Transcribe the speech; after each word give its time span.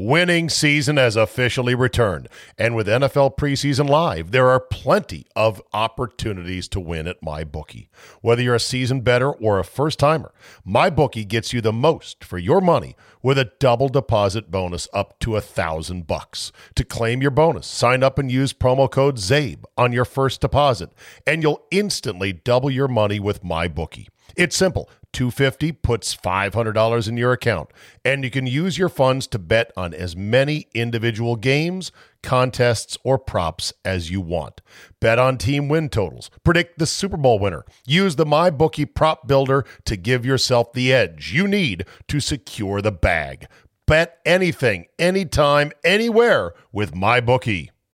Winning 0.00 0.48
season 0.48 0.96
has 0.96 1.16
officially 1.16 1.74
returned, 1.74 2.28
and 2.56 2.76
with 2.76 2.86
NFL 2.86 3.36
preseason 3.36 3.88
live, 3.88 4.30
there 4.30 4.48
are 4.48 4.60
plenty 4.60 5.26
of 5.34 5.60
opportunities 5.72 6.68
to 6.68 6.78
win 6.78 7.08
at 7.08 7.20
MyBookie. 7.20 7.88
Whether 8.20 8.42
you're 8.42 8.54
a 8.54 8.60
seasoned 8.60 9.02
better 9.02 9.32
or 9.32 9.58
a 9.58 9.64
first 9.64 9.98
timer, 9.98 10.32
MyBookie 10.64 11.26
gets 11.26 11.52
you 11.52 11.60
the 11.60 11.72
most 11.72 12.22
for 12.22 12.38
your 12.38 12.60
money 12.60 12.94
with 13.24 13.38
a 13.38 13.50
double 13.58 13.88
deposit 13.88 14.52
bonus 14.52 14.86
up 14.92 15.18
to 15.18 15.34
a 15.34 15.40
thousand 15.40 16.06
bucks. 16.06 16.52
To 16.76 16.84
claim 16.84 17.20
your 17.20 17.32
bonus, 17.32 17.66
sign 17.66 18.04
up 18.04 18.20
and 18.20 18.30
use 18.30 18.52
promo 18.52 18.88
code 18.88 19.16
ZABE 19.16 19.64
on 19.76 19.92
your 19.92 20.04
first 20.04 20.40
deposit, 20.40 20.90
and 21.26 21.42
you'll 21.42 21.66
instantly 21.72 22.32
double 22.32 22.70
your 22.70 22.86
money 22.86 23.18
with 23.18 23.42
MyBookie. 23.42 24.06
It's 24.36 24.56
simple. 24.56 24.88
250 25.12 25.72
puts 25.72 26.14
$500 26.14 27.08
in 27.08 27.16
your 27.16 27.32
account, 27.32 27.70
and 28.04 28.22
you 28.22 28.30
can 28.30 28.46
use 28.46 28.78
your 28.78 28.88
funds 28.88 29.26
to 29.28 29.38
bet 29.38 29.72
on 29.76 29.94
as 29.94 30.14
many 30.16 30.66
individual 30.74 31.36
games, 31.36 31.90
contests, 32.22 32.98
or 33.04 33.18
props 33.18 33.72
as 33.84 34.10
you 34.10 34.20
want. 34.20 34.60
Bet 35.00 35.18
on 35.18 35.38
team 35.38 35.68
win 35.68 35.88
totals, 35.88 36.30
predict 36.44 36.78
the 36.78 36.86
Super 36.86 37.16
Bowl 37.16 37.38
winner, 37.38 37.64
use 37.86 38.16
the 38.16 38.26
MyBookie 38.26 38.94
prop 38.94 39.26
builder 39.26 39.64
to 39.84 39.96
give 39.96 40.26
yourself 40.26 40.72
the 40.72 40.92
edge 40.92 41.32
you 41.32 41.48
need 41.48 41.84
to 42.08 42.20
secure 42.20 42.82
the 42.82 42.92
bag. 42.92 43.46
Bet 43.86 44.18
anything, 44.26 44.86
anytime, 44.98 45.72
anywhere 45.82 46.52
with 46.72 46.92
MyBookie. 46.92 47.70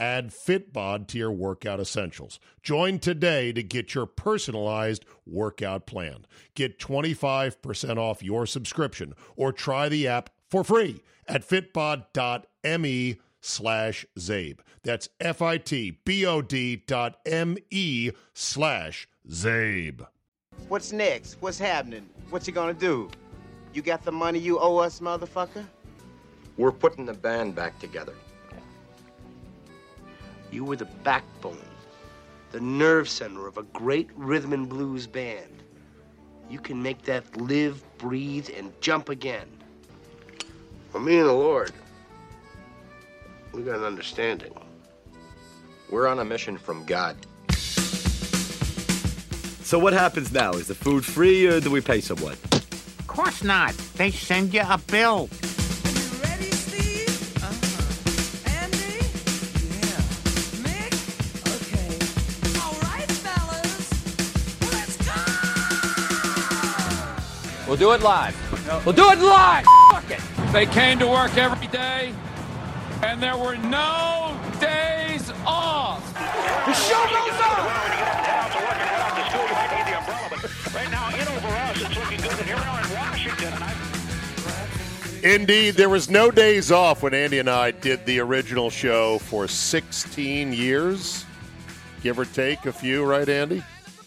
Add 0.00 0.30
Fitbod 0.30 1.08
to 1.08 1.18
your 1.18 1.32
workout 1.32 1.80
essentials. 1.80 2.38
Join 2.62 2.98
today 3.00 3.52
to 3.52 3.62
get 3.62 3.94
your 3.94 4.06
personalized 4.06 5.04
workout 5.26 5.86
plan. 5.86 6.24
Get 6.54 6.78
25% 6.78 7.96
off 7.96 8.22
your 8.22 8.46
subscription 8.46 9.14
or 9.36 9.52
try 9.52 9.88
the 9.88 10.06
app 10.06 10.30
for 10.48 10.62
free 10.62 11.02
at 11.26 11.46
fitbod.me 11.46 13.20
slash 13.40 14.06
Zabe. 14.18 14.58
That's 14.82 15.08
F-I-T-B-O-D 15.20 16.76
dot 16.86 17.18
M-E 17.26 18.10
slash 18.34 19.08
Zabe. 19.28 20.06
What's 20.68 20.92
next? 20.92 21.36
What's 21.40 21.58
happening? 21.58 22.08
What 22.30 22.46
you 22.46 22.52
gonna 22.52 22.74
do? 22.74 23.10
You 23.72 23.82
got 23.82 24.02
the 24.02 24.12
money 24.12 24.38
you 24.38 24.58
owe 24.58 24.78
us, 24.78 25.00
motherfucker? 25.00 25.64
We're 26.56 26.72
putting 26.72 27.06
the 27.06 27.14
band 27.14 27.54
back 27.54 27.78
together. 27.78 28.14
You 30.50 30.64
were 30.64 30.76
the 30.76 30.86
backbone, 31.04 31.58
the 32.52 32.60
nerve 32.60 33.08
center 33.08 33.46
of 33.46 33.58
a 33.58 33.62
great 33.64 34.08
rhythm 34.16 34.52
and 34.52 34.68
blues 34.68 35.06
band. 35.06 35.62
You 36.48 36.58
can 36.58 36.82
make 36.82 37.02
that 37.02 37.36
live, 37.36 37.82
breathe, 37.98 38.48
and 38.56 38.72
jump 38.80 39.10
again. 39.10 39.48
Well, 40.92 41.02
me 41.02 41.18
and 41.18 41.28
the 41.28 41.32
Lord, 41.32 41.72
we 43.52 43.62
got 43.62 43.76
an 43.76 43.84
understanding. 43.84 44.54
We're 45.90 46.06
on 46.06 46.18
a 46.18 46.24
mission 46.24 46.56
from 46.56 46.84
God. 46.84 47.16
So 49.62 49.78
what 49.78 49.92
happens 49.92 50.32
now? 50.32 50.52
Is 50.52 50.68
the 50.68 50.74
food 50.74 51.04
free 51.04 51.46
or 51.46 51.60
do 51.60 51.70
we 51.70 51.82
pay 51.82 52.00
someone? 52.00 52.36
Of 52.52 53.06
course 53.06 53.44
not. 53.44 53.74
They 53.96 54.10
send 54.10 54.54
you 54.54 54.62
a 54.62 54.78
bill. 54.78 55.28
We'll 67.68 67.76
do 67.76 67.92
it 67.92 68.00
live. 68.00 68.34
We'll 68.86 68.94
do 68.94 69.10
it 69.10 69.18
live. 69.18 69.66
Fuck 69.90 70.10
it. 70.10 70.20
They 70.54 70.64
came 70.64 70.98
to 71.00 71.06
work 71.06 71.36
every 71.36 71.66
day, 71.66 72.14
and 73.02 73.22
there 73.22 73.36
were 73.36 73.56
no 73.58 74.40
days 74.58 75.30
off. 75.44 76.02
The 76.14 76.72
show 76.72 77.04
goes 77.10 77.40
on. 77.42 77.58
Indeed, 85.22 85.74
there 85.74 85.90
was 85.90 86.08
no 86.08 86.30
days 86.30 86.72
off 86.72 87.02
when 87.02 87.12
Andy 87.12 87.38
and 87.38 87.50
I 87.50 87.72
did 87.72 88.06
the 88.06 88.20
original 88.20 88.70
show 88.70 89.18
for 89.18 89.46
16 89.46 90.54
years, 90.54 91.26
give 92.02 92.18
or 92.18 92.24
take 92.24 92.64
a 92.64 92.72
few, 92.72 93.04
right, 93.04 93.28
Andy? 93.28 93.62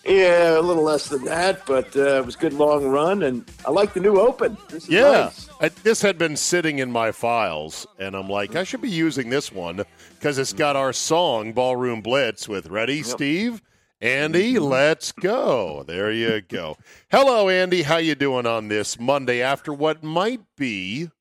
Yeah, 0.06 0.58
a 0.58 0.62
little 0.62 0.84
less 0.84 1.10
than 1.10 1.24
that, 1.26 1.66
but 1.68 1.96
uh, 1.96 2.18
it 2.18 2.26
was 2.26 2.36
a 2.36 2.40
good 2.40 2.54
long 2.54 2.88
run, 2.88 3.22
and 3.22 3.46
I 3.66 3.70
like 3.72 3.94
the 3.94 4.00
new 4.00 4.20
open. 4.20 4.58
This 4.70 4.86
is 4.86 4.90
Yeah. 4.90 5.12
nice. 5.12 5.50
I, 5.60 5.70
this 5.70 6.02
had 6.02 6.18
been 6.18 6.36
sitting 6.36 6.80
in 6.80 6.92
my 6.92 7.12
files, 7.12 7.86
and 8.00 8.16
I'm 8.16 8.28
like, 8.28 8.56
I 8.56 8.64
should 8.64 8.82
be 8.82 8.90
using 8.90 9.30
this 9.30 9.52
one 9.52 9.84
because 10.16 10.40
it's 10.40 10.54
got 10.54 10.76
our 10.76 10.92
song, 10.92 11.54
Ballroom 11.54 12.02
Blitz, 12.02 12.48
with 12.50 12.68
Ready, 12.68 13.04
Steve? 13.04 13.62
Andy, 14.02 14.58
let's 14.58 15.12
go. 15.12 15.84
There 15.86 16.12
you 16.12 16.42
go. 16.42 16.78
Hello, 17.12 17.50
Andy. 17.50 17.84
How 17.84 17.98
you 17.98 18.16
doing 18.16 18.48
on 18.48 18.68
this 18.68 19.00
Monday 19.00 19.44
after 19.44 19.72
what 19.72 20.02
might 20.02 20.42
be, 20.58 21.12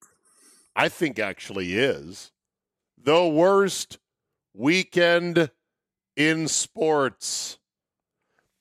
I 0.75 0.89
think 0.89 1.19
actually 1.19 1.75
is, 1.75 2.33
the 2.97 3.27
worst 3.27 3.99
weekend 4.55 5.51
in 6.17 6.49
sports? 6.49 7.59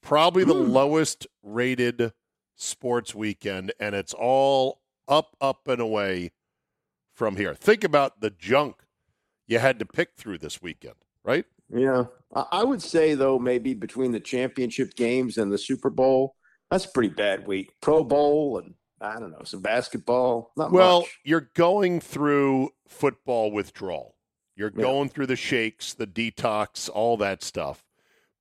Probably 0.09 0.43
the 0.43 0.55
hmm. 0.55 0.71
lowest 0.71 1.27
rated 1.43 2.13
sports 2.55 3.13
weekend, 3.13 3.71
and 3.79 3.93
it's 3.93 4.11
all 4.11 4.81
up, 5.07 5.37
up, 5.39 5.67
and 5.67 5.79
away 5.79 6.31
from 7.13 7.35
here. 7.35 7.53
Think 7.53 7.83
about 7.83 8.19
the 8.19 8.31
junk 8.31 8.77
you 9.45 9.59
had 9.59 9.77
to 9.77 9.85
pick 9.85 10.15
through 10.17 10.39
this 10.39 10.63
weekend, 10.63 10.95
right? 11.23 11.45
Yeah. 11.71 12.05
I 12.33 12.45
I 12.51 12.63
would 12.63 12.81
say, 12.81 13.13
though, 13.13 13.37
maybe 13.37 13.75
between 13.75 14.11
the 14.11 14.19
championship 14.19 14.95
games 14.95 15.37
and 15.37 15.51
the 15.51 15.59
Super 15.59 15.91
Bowl, 15.91 16.35
that's 16.71 16.85
a 16.85 16.89
pretty 16.89 17.13
bad 17.13 17.45
week. 17.45 17.71
Pro 17.79 18.03
Bowl 18.03 18.57
and, 18.57 18.73
I 18.99 19.19
don't 19.19 19.29
know, 19.29 19.43
some 19.43 19.61
basketball. 19.61 20.51
Not 20.57 20.71
Well, 20.71 21.01
much. 21.01 21.19
you're 21.23 21.51
going 21.53 21.99
through 21.99 22.71
football 22.87 23.51
withdrawal. 23.51 24.15
You're 24.55 24.73
Yeah. 24.75 24.81
going 24.81 25.09
through 25.09 25.27
the 25.27 25.35
shakes, 25.35 25.93
the 25.93 26.07
detox, 26.07 26.89
all 26.91 27.15
that 27.17 27.43
stuff. 27.43 27.85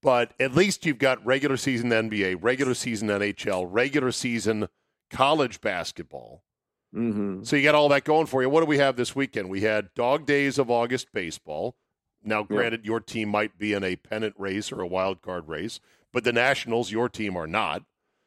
But 0.01 0.33
at 0.39 0.55
least 0.55 0.87
you've 0.87 0.99
got 0.99 1.25
regular 1.27 1.57
season 1.57 1.91
NBA, 1.91 2.39
regular 2.41 2.75
season 2.75 3.09
NHL, 3.09 3.67
regular 3.69 4.13
season 4.13 4.69
college 5.11 5.61
basketball. 5.61 6.45
hmm 6.93 7.43
So 7.43 7.57
you 7.57 7.63
got 7.65 7.75
all 7.75 7.89
that 7.89 8.05
going 8.05 8.27
for 8.27 8.43
you. 8.43 8.49
What 8.49 8.61
do 8.61 8.67
we 8.67 8.79
have 8.79 8.97
this 8.97 9.17
weekend? 9.17 9.51
We 9.51 9.63
had 9.63 9.93
dog 9.95 10.25
days 10.25 10.59
of 10.59 10.71
August 10.71 11.09
baseball. 11.13 11.77
Now, 12.23 12.43
granted, 12.43 12.85
your 12.85 13.01
team 13.01 13.29
might 13.29 13.59
be 13.59 13.73
in 13.73 13.85
a 13.85 13.97
pennant 13.97 14.35
race 14.39 14.73
or 14.73 14.81
a 14.81 14.87
wild 14.87 15.23
card 15.23 15.49
race, 15.49 15.81
but 16.13 16.25
the 16.25 16.33
Nationals, 16.33 16.91
your 16.91 17.09
team, 17.09 17.37
are 17.37 17.47
not. 17.47 17.85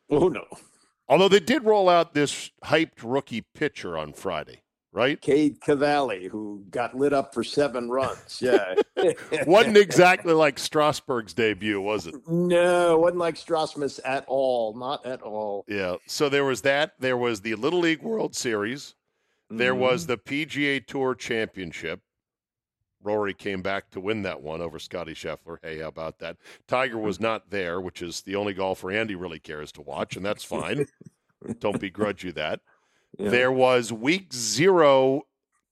Oh, 0.09 0.27
no. 0.29 0.45
Although 1.09 1.27
they 1.27 1.41
did 1.41 1.65
roll 1.65 1.89
out 1.89 2.13
this 2.13 2.51
hyped 2.63 2.99
rookie 3.03 3.41
pitcher 3.53 3.97
on 3.97 4.13
Friday, 4.13 4.60
right? 4.91 5.19
Cade 5.21 5.61
Cavalli, 5.61 6.27
who 6.27 6.63
got 6.69 6.95
lit 6.95 7.13
up 7.13 7.33
for 7.33 7.43
seven 7.43 7.89
runs. 7.89 8.41
Yeah. 8.41 8.75
Wasn't 9.45 9.77
exactly 9.77 10.33
like 10.33 10.59
Strasburg's 10.59 11.33
debut, 11.33 11.79
was 11.81 12.07
it? 12.07 12.15
No, 12.27 12.97
wasn't 12.99 13.19
like 13.19 13.35
Strasmus 13.35 13.99
at 14.05 14.25
all. 14.27 14.75
Not 14.75 15.05
at 15.05 15.21
all. 15.21 15.65
Yeah. 15.67 15.95
So 16.07 16.29
there 16.29 16.45
was 16.45 16.61
that. 16.61 16.93
There 16.99 17.17
was 17.17 17.41
the 17.41 17.55
Little 17.55 17.79
League 17.79 18.01
World 18.03 18.35
Series. 18.35 18.95
There 19.49 19.73
Mm-hmm. 19.73 19.81
was 19.81 20.05
the 20.07 20.17
PGA 20.17 20.85
Tour 20.85 21.15
Championship. 21.15 22.01
Rory 23.03 23.33
came 23.33 23.61
back 23.63 23.89
to 23.91 23.99
win 23.99 24.21
that 24.21 24.41
one 24.43 24.61
over 24.61 24.77
Scotty 24.77 25.13
Scheffler. 25.13 25.57
Hey, 25.63 25.79
how 25.79 25.87
about 25.87 26.19
that? 26.19 26.37
Tiger 26.67 26.99
was 26.99 27.19
not 27.19 27.49
there, 27.49 27.81
which 27.81 28.01
is 28.01 28.21
the 28.21 28.35
only 28.35 28.53
golfer 28.53 28.91
Andy 28.91 29.15
really 29.15 29.39
cares 29.39 29.71
to 29.73 29.81
watch, 29.81 30.15
and 30.15 30.25
that's 30.25 30.43
fine. 30.43 30.85
Don't 31.59 31.79
begrudge 31.79 32.23
you 32.23 32.31
that. 32.33 32.59
Yeah. 33.17 33.29
There 33.29 33.51
was 33.51 33.91
week 33.91 34.33
zero 34.33 35.23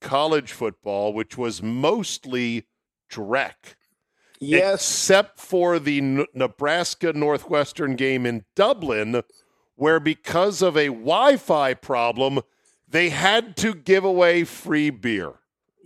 college 0.01 0.51
football, 0.51 1.13
which 1.13 1.38
was 1.38 1.63
mostly 1.63 2.68
Drek. 3.12 3.75
Yes. 4.39 4.75
Except 4.75 5.39
for 5.39 5.80
the 5.80 5.97
N- 5.97 6.25
Nebraska 6.33 7.12
Northwestern 7.13 7.95
game 7.95 8.25
in 8.25 8.45
Dublin, 8.56 9.24
where 9.75 10.00
because 10.00 10.62
of 10.62 10.77
a 10.77 10.88
Wi 10.88 11.38
Fi 11.38 11.74
problem, 11.74 12.41
they 12.88 13.09
had 13.09 13.57
to 13.57 13.74
give 13.74 14.03
away 14.03 14.44
free 14.44 14.89
beer. 14.89 15.33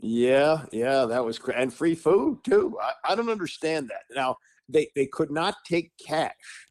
Yeah, 0.01 0.65
yeah, 0.71 1.05
that 1.05 1.23
was 1.23 1.39
cra- 1.39 1.55
and 1.55 1.73
free 1.73 1.95
food 1.95 2.43
too. 2.43 2.77
I, 2.81 3.13
I 3.13 3.15
don't 3.15 3.29
understand 3.29 3.89
that. 3.89 4.03
Now 4.13 4.37
they 4.69 4.89
they 4.95 5.05
could 5.05 5.31
not 5.31 5.55
take 5.65 5.91
cash. 5.97 6.67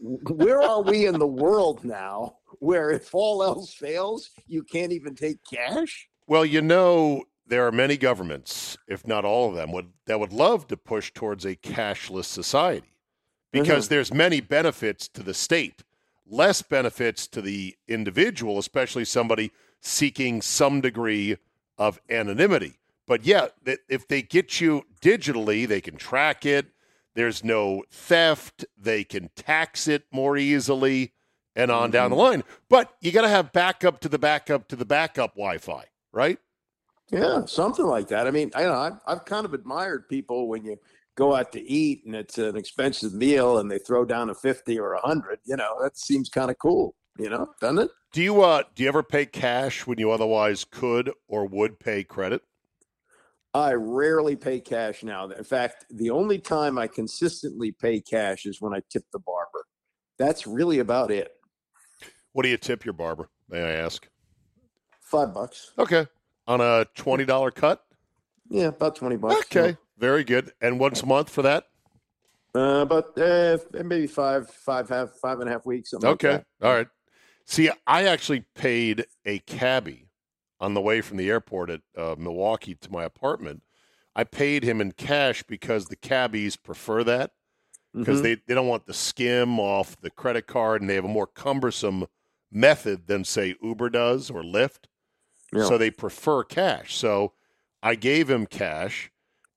Where 0.00 0.62
are 0.62 0.82
we 0.82 1.06
in 1.06 1.18
the 1.18 1.26
world 1.26 1.84
now? 1.84 2.38
Where 2.60 2.90
if 2.90 3.14
all 3.14 3.42
else 3.42 3.74
fails, 3.74 4.30
you 4.46 4.62
can't 4.62 4.92
even 4.92 5.14
take 5.14 5.38
cash? 5.50 6.08
Well, 6.26 6.44
you 6.44 6.62
know, 6.62 7.24
there 7.46 7.66
are 7.66 7.72
many 7.72 7.96
governments, 7.96 8.78
if 8.86 9.06
not 9.06 9.24
all 9.24 9.48
of 9.48 9.56
them, 9.56 9.72
would 9.72 9.88
that 10.06 10.20
would 10.20 10.32
love 10.32 10.68
to 10.68 10.76
push 10.76 11.12
towards 11.12 11.44
a 11.44 11.56
cashless 11.56 12.26
society 12.26 12.94
because 13.50 13.86
mm-hmm. 13.86 13.94
there's 13.94 14.14
many 14.14 14.40
benefits 14.40 15.08
to 15.08 15.22
the 15.22 15.34
state, 15.34 15.82
less 16.26 16.62
benefits 16.62 17.26
to 17.26 17.42
the 17.42 17.76
individual, 17.88 18.58
especially 18.58 19.04
somebody 19.04 19.50
seeking 19.80 20.40
some 20.40 20.80
degree 20.80 21.36
of 21.76 22.00
anonymity. 22.08 22.78
But 23.06 23.24
yeah, 23.24 23.48
if 23.88 24.06
they 24.06 24.22
get 24.22 24.60
you 24.60 24.84
digitally, 25.02 25.66
they 25.66 25.80
can 25.80 25.96
track 25.96 26.46
it. 26.46 26.66
There's 27.14 27.42
no 27.42 27.82
theft. 27.90 28.64
They 28.78 29.02
can 29.02 29.30
tax 29.34 29.88
it 29.88 30.04
more 30.12 30.36
easily 30.36 31.12
and 31.56 31.70
on 31.70 31.90
down 31.90 32.10
the 32.10 32.16
line. 32.16 32.44
But 32.68 32.94
you 33.00 33.12
got 33.12 33.22
to 33.22 33.28
have 33.28 33.52
backup 33.52 34.00
to 34.00 34.08
the 34.08 34.18
backup 34.18 34.68
to 34.68 34.76
the 34.76 34.84
backup 34.84 35.34
Wi 35.34 35.58
Fi, 35.58 35.84
right? 36.12 36.38
Yeah, 37.10 37.44
something 37.46 37.86
like 37.86 38.08
that. 38.08 38.26
I 38.26 38.30
mean, 38.30 38.52
I 38.54 38.62
know 38.62 38.74
I've, 38.74 39.00
I've 39.06 39.24
kind 39.24 39.44
of 39.44 39.52
admired 39.52 40.08
people 40.08 40.48
when 40.48 40.64
you 40.64 40.76
go 41.16 41.34
out 41.34 41.52
to 41.52 41.60
eat 41.60 42.04
and 42.06 42.14
it's 42.14 42.38
an 42.38 42.56
expensive 42.56 43.12
meal 43.12 43.58
and 43.58 43.70
they 43.70 43.78
throw 43.78 44.04
down 44.04 44.30
a 44.30 44.34
fifty 44.34 44.78
or 44.78 44.94
a 44.94 45.00
hundred. 45.00 45.40
You 45.44 45.56
know, 45.56 45.76
that 45.82 45.98
seems 45.98 46.28
kind 46.28 46.50
of 46.50 46.58
cool. 46.58 46.94
You 47.18 47.28
know, 47.28 47.48
doesn't 47.60 47.78
it? 47.78 47.90
Do 48.12 48.22
you 48.22 48.42
uh 48.42 48.62
do 48.74 48.82
you 48.82 48.88
ever 48.88 49.02
pay 49.02 49.26
cash 49.26 49.86
when 49.86 49.98
you 49.98 50.10
otherwise 50.10 50.64
could 50.64 51.12
or 51.28 51.46
would 51.46 51.80
pay 51.80 52.04
credit? 52.04 52.42
I 53.52 53.72
rarely 53.72 54.36
pay 54.36 54.60
cash 54.60 55.02
now. 55.02 55.28
In 55.28 55.42
fact, 55.42 55.84
the 55.90 56.10
only 56.10 56.38
time 56.38 56.78
I 56.78 56.86
consistently 56.86 57.72
pay 57.72 58.00
cash 58.00 58.46
is 58.46 58.60
when 58.60 58.72
I 58.72 58.80
tip 58.88 59.02
the 59.12 59.18
barber. 59.18 59.66
That's 60.18 60.46
really 60.46 60.78
about 60.78 61.10
it. 61.10 61.32
What 62.32 62.42
do 62.44 62.48
you 62.48 62.56
tip 62.56 62.84
your 62.84 62.94
barber? 62.94 63.28
May 63.48 63.62
I 63.62 63.72
ask? 63.72 64.06
Five 65.00 65.34
bucks. 65.34 65.72
Okay, 65.78 66.06
on 66.46 66.60
a 66.60 66.86
twenty 66.94 67.24
dollar 67.24 67.50
cut. 67.50 67.84
Yeah, 68.48 68.66
about 68.66 68.96
twenty 68.96 69.16
bucks. 69.16 69.46
Okay, 69.54 69.76
very 69.98 70.24
good. 70.24 70.52
And 70.60 70.78
once 70.78 71.02
a 71.02 71.06
month 71.06 71.28
for 71.30 71.42
that. 71.42 71.64
Uh, 72.54 72.80
about 72.82 73.16
uh, 73.16 73.58
maybe 73.84 74.08
five, 74.08 74.50
five, 74.50 74.88
half, 74.88 75.10
five 75.22 75.38
and 75.40 75.48
a 75.48 75.52
half 75.52 75.64
weeks. 75.64 75.90
Something 75.90 76.08
like 76.10 76.24
Okay, 76.24 76.44
that. 76.60 76.66
all 76.66 76.74
right. 76.74 76.88
See, 77.44 77.70
I 77.86 78.04
actually 78.04 78.44
paid 78.56 79.06
a 79.24 79.38
cabbie 79.40 80.08
on 80.60 80.74
the 80.74 80.80
way 80.80 81.00
from 81.00 81.16
the 81.16 81.28
airport 81.30 81.70
at 81.70 81.80
uh, 81.96 82.16
Milwaukee 82.18 82.74
to 82.74 82.90
my 82.90 83.04
apartment. 83.04 83.62
I 84.16 84.24
paid 84.24 84.64
him 84.64 84.80
in 84.80 84.92
cash 84.92 85.44
because 85.44 85.86
the 85.86 85.96
cabbies 85.96 86.56
prefer 86.56 87.04
that 87.04 87.30
because 87.94 88.18
Mhm. 88.18 88.22
they, 88.22 88.34
they 88.48 88.54
don't 88.54 88.66
want 88.68 88.86
the 88.86 88.94
skim 88.94 89.58
off 89.60 89.96
the 90.00 90.10
credit 90.10 90.46
card 90.48 90.80
and 90.80 90.90
they 90.90 90.96
have 90.96 91.04
a 91.04 91.08
more 91.08 91.28
cumbersome 91.28 92.06
method 92.52 93.06
than 93.06 93.24
say 93.24 93.54
Uber 93.62 93.90
does 93.90 94.30
or 94.30 94.42
Lyft. 94.42 94.86
Yeah. 95.52 95.64
So 95.64 95.78
they 95.78 95.90
prefer 95.90 96.44
cash. 96.44 96.94
So 96.96 97.32
I 97.82 97.94
gave 97.94 98.28
him 98.30 98.46
cash 98.46 99.10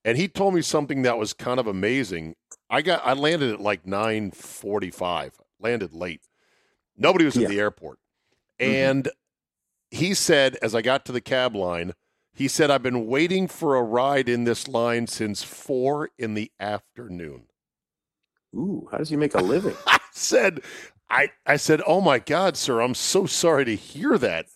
and 0.05 0.17
he 0.17 0.27
told 0.27 0.53
me 0.53 0.61
something 0.61 1.01
that 1.03 1.17
was 1.17 1.33
kind 1.33 1.59
of 1.59 1.67
amazing. 1.67 2.35
I 2.69 2.81
got 2.81 3.05
I 3.05 3.13
landed 3.13 3.51
at 3.53 3.61
like 3.61 3.85
9:45. 3.85 5.33
Landed 5.59 5.93
late. 5.93 6.21
Nobody 6.97 7.25
was 7.25 7.35
Yeah. 7.35 7.43
at 7.43 7.49
the 7.49 7.59
airport. 7.59 7.99
Mhm. 8.59 8.65
And 8.65 9.09
he 9.91 10.13
said 10.13 10.57
as 10.61 10.73
I 10.75 10.81
got 10.81 11.05
to 11.05 11.11
the 11.11 11.21
cab 11.21 11.55
line, 11.55 11.93
he 12.33 12.47
said 12.47 12.71
I've 12.71 12.81
been 12.83 13.05
waiting 13.05 13.47
for 13.47 13.75
a 13.75 13.83
ride 13.83 14.27
in 14.27 14.43
this 14.43 14.67
line 14.67 15.05
since 15.07 15.43
4 15.43 16.09
in 16.17 16.33
the 16.33 16.51
afternoon. 16.59 17.47
Ooh, 18.55 18.87
how 18.91 18.97
does 18.97 19.09
he 19.09 19.15
make 19.15 19.35
a 19.35 19.41
living? 19.41 19.75
I 19.87 19.99
said, 20.11 20.61
I, 21.09 21.29
I 21.45 21.57
said, 21.57 21.81
oh 21.85 22.01
my 22.01 22.19
God, 22.19 22.57
sir, 22.57 22.81
I'm 22.81 22.95
so 22.95 23.25
sorry 23.25 23.65
to 23.65 23.75
hear 23.75 24.17
that. 24.17 24.47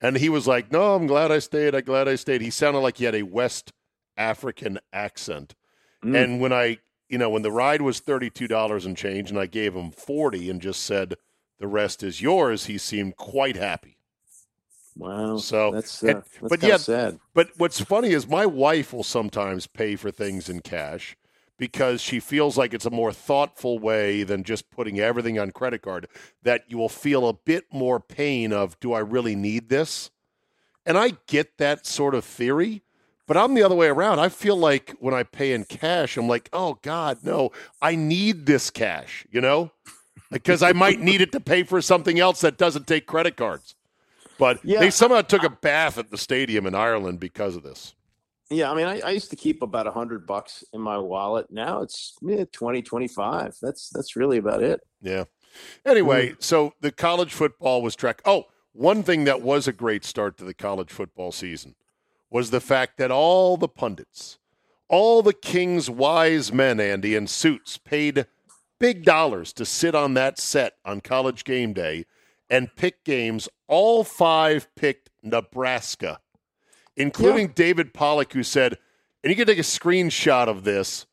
And 0.00 0.16
he 0.16 0.28
was 0.28 0.46
like, 0.46 0.72
no, 0.72 0.94
I'm 0.94 1.06
glad 1.06 1.30
I 1.30 1.38
stayed. 1.38 1.74
I'm 1.74 1.84
glad 1.84 2.08
I 2.08 2.16
stayed. 2.16 2.40
He 2.40 2.50
sounded 2.50 2.80
like 2.80 2.96
he 2.96 3.04
had 3.04 3.14
a 3.14 3.22
West 3.22 3.72
African 4.16 4.78
accent. 4.92 5.54
Mm. 6.04 6.24
And 6.24 6.40
when 6.40 6.52
I, 6.52 6.78
you 7.08 7.18
know, 7.18 7.30
when 7.30 7.42
the 7.42 7.52
ride 7.52 7.82
was 7.82 8.00
$32 8.00 8.86
and 8.86 8.96
change 8.96 9.30
and 9.30 9.38
I 9.38 9.46
gave 9.46 9.74
him 9.74 9.90
40 9.90 10.48
and 10.50 10.60
just 10.60 10.82
said, 10.82 11.16
the 11.58 11.68
rest 11.68 12.02
is 12.02 12.22
yours, 12.22 12.64
he 12.64 12.78
seemed 12.78 13.16
quite 13.16 13.56
happy. 13.56 13.98
Wow. 14.96 15.36
So, 15.36 15.70
that's, 15.70 16.02
uh, 16.02 16.06
and- 16.08 16.16
that's 16.16 16.48
but 16.48 16.62
yeah, 16.62 16.78
sad. 16.78 17.20
But 17.34 17.50
what's 17.56 17.80
funny 17.80 18.10
is 18.10 18.26
my 18.26 18.46
wife 18.46 18.92
will 18.92 19.04
sometimes 19.04 19.66
pay 19.66 19.96
for 19.96 20.10
things 20.10 20.48
in 20.48 20.60
cash 20.60 21.16
because 21.60 22.00
she 22.00 22.18
feels 22.18 22.56
like 22.56 22.72
it's 22.72 22.86
a 22.86 22.90
more 22.90 23.12
thoughtful 23.12 23.78
way 23.78 24.22
than 24.22 24.42
just 24.42 24.70
putting 24.70 24.98
everything 24.98 25.38
on 25.38 25.50
credit 25.50 25.82
card 25.82 26.08
that 26.42 26.64
you 26.68 26.78
will 26.78 26.88
feel 26.88 27.28
a 27.28 27.34
bit 27.34 27.66
more 27.70 28.00
pain 28.00 28.50
of 28.50 28.80
do 28.80 28.94
I 28.94 29.00
really 29.00 29.36
need 29.36 29.68
this? 29.68 30.10
And 30.86 30.96
I 30.96 31.18
get 31.26 31.58
that 31.58 31.86
sort 31.86 32.14
of 32.14 32.24
theory, 32.24 32.80
but 33.26 33.36
I'm 33.36 33.52
the 33.52 33.62
other 33.62 33.74
way 33.74 33.88
around. 33.88 34.20
I 34.20 34.30
feel 34.30 34.56
like 34.56 34.94
when 35.00 35.12
I 35.12 35.22
pay 35.22 35.52
in 35.52 35.64
cash, 35.64 36.16
I'm 36.16 36.26
like, 36.26 36.48
"Oh 36.50 36.78
god, 36.80 37.18
no. 37.22 37.52
I 37.82 37.94
need 37.94 38.46
this 38.46 38.70
cash," 38.70 39.26
you 39.30 39.42
know? 39.42 39.70
Because 40.32 40.62
I 40.62 40.72
might 40.72 41.00
need 41.00 41.20
it 41.20 41.30
to 41.32 41.40
pay 41.40 41.62
for 41.62 41.82
something 41.82 42.18
else 42.18 42.40
that 42.40 42.56
doesn't 42.56 42.86
take 42.86 43.04
credit 43.04 43.36
cards. 43.36 43.74
But 44.38 44.60
Yeah. 44.64 44.80
they 44.80 44.90
somehow 44.90 45.20
took 45.20 45.42
a 45.42 45.50
bath 45.50 45.98
at 45.98 46.10
the 46.10 46.16
stadium 46.16 46.66
in 46.66 46.74
Ireland 46.74 47.20
because 47.20 47.54
of 47.54 47.62
this. 47.62 47.94
Yeah, 48.50 48.70
I 48.70 48.74
mean, 48.74 48.86
I, 48.86 49.00
I 49.00 49.10
used 49.10 49.30
to 49.30 49.36
keep 49.36 49.62
about 49.62 49.86
a 49.86 49.92
hundred 49.92 50.26
bucks 50.26 50.64
in 50.72 50.80
my 50.80 50.98
wallet. 50.98 51.46
Now 51.50 51.82
it's 51.82 52.16
yeah, 52.20 52.44
20, 52.52 52.82
25. 52.82 53.56
That's 53.62 53.90
that's 53.90 54.16
really 54.16 54.38
about 54.38 54.62
it. 54.62 54.80
Yeah. 55.00 55.24
Anyway, 55.86 56.30
mm. 56.30 56.42
so 56.42 56.74
the 56.80 56.92
college 56.92 57.32
football 57.32 57.80
was 57.80 57.94
track. 57.94 58.20
Oh, 58.24 58.46
one 58.72 59.02
thing 59.02 59.24
that 59.24 59.42
was 59.42 59.66
a 59.66 59.72
great 59.72 60.04
start 60.04 60.36
to 60.38 60.44
the 60.44 60.54
college 60.54 60.90
football 60.90 61.32
season 61.32 61.74
was 62.30 62.50
the 62.50 62.60
fact 62.60 62.98
that 62.98 63.10
all 63.10 63.56
the 63.56 63.68
pundits, 63.68 64.38
all 64.88 65.22
the 65.22 65.32
king's 65.32 65.90
wise 65.90 66.52
men, 66.52 66.80
Andy, 66.80 67.14
in 67.14 67.26
suits 67.26 67.78
paid 67.78 68.26
big 68.78 69.04
dollars 69.04 69.52
to 69.52 69.64
sit 69.64 69.94
on 69.94 70.14
that 70.14 70.38
set 70.38 70.74
on 70.84 71.00
college 71.00 71.44
game 71.44 71.72
day 71.72 72.06
and 72.48 72.74
pick 72.76 73.04
games. 73.04 73.48
All 73.68 74.02
five 74.04 74.68
picked 74.74 75.10
Nebraska, 75.22 76.18
including 77.00 77.48
David 77.48 77.94
Pollack, 77.94 78.32
who 78.32 78.42
said, 78.42 78.78
and 79.22 79.30
you 79.30 79.36
can 79.36 79.46
take 79.46 79.58
a 79.58 79.62
screenshot 79.62 80.48
of 80.48 80.64
this 80.64 81.06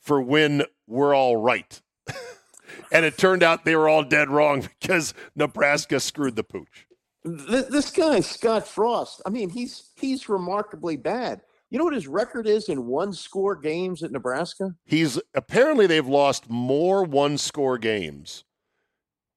for 0.00 0.20
when 0.20 0.64
we're 0.86 1.14
all 1.14 1.36
right. 1.36 1.80
and 2.92 3.04
it 3.04 3.16
turned 3.16 3.42
out 3.42 3.64
they 3.64 3.76
were 3.76 3.88
all 3.88 4.02
dead 4.02 4.30
wrong 4.30 4.60
because 4.80 5.14
Nebraska 5.34 6.00
screwed 6.00 6.36
the 6.36 6.44
pooch. 6.44 6.86
This, 7.24 7.66
this 7.66 7.90
guy 7.90 8.20
Scott 8.20 8.66
Frost. 8.66 9.22
I 9.24 9.30
mean, 9.30 9.48
he's 9.48 9.90
he's 9.94 10.28
remarkably 10.28 10.96
bad. 10.96 11.42
You 11.70 11.78
know 11.78 11.84
what 11.84 11.94
his 11.94 12.08
record 12.08 12.46
is 12.46 12.68
in 12.68 12.86
one 12.86 13.12
score 13.12 13.56
games 13.56 14.02
at 14.02 14.10
Nebraska? 14.10 14.74
He's 14.84 15.18
apparently 15.32 15.86
they've 15.86 16.06
lost 16.06 16.50
more 16.50 17.04
one 17.04 17.38
score 17.38 17.78
games 17.78 18.44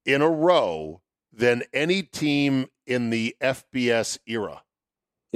in 0.04 0.22
a 0.22 0.30
row 0.30 1.02
than 1.32 1.64
any 1.74 2.02
team 2.02 2.68
in 2.86 3.10
the 3.10 3.36
FBS 3.40 4.18
era. 4.28 4.64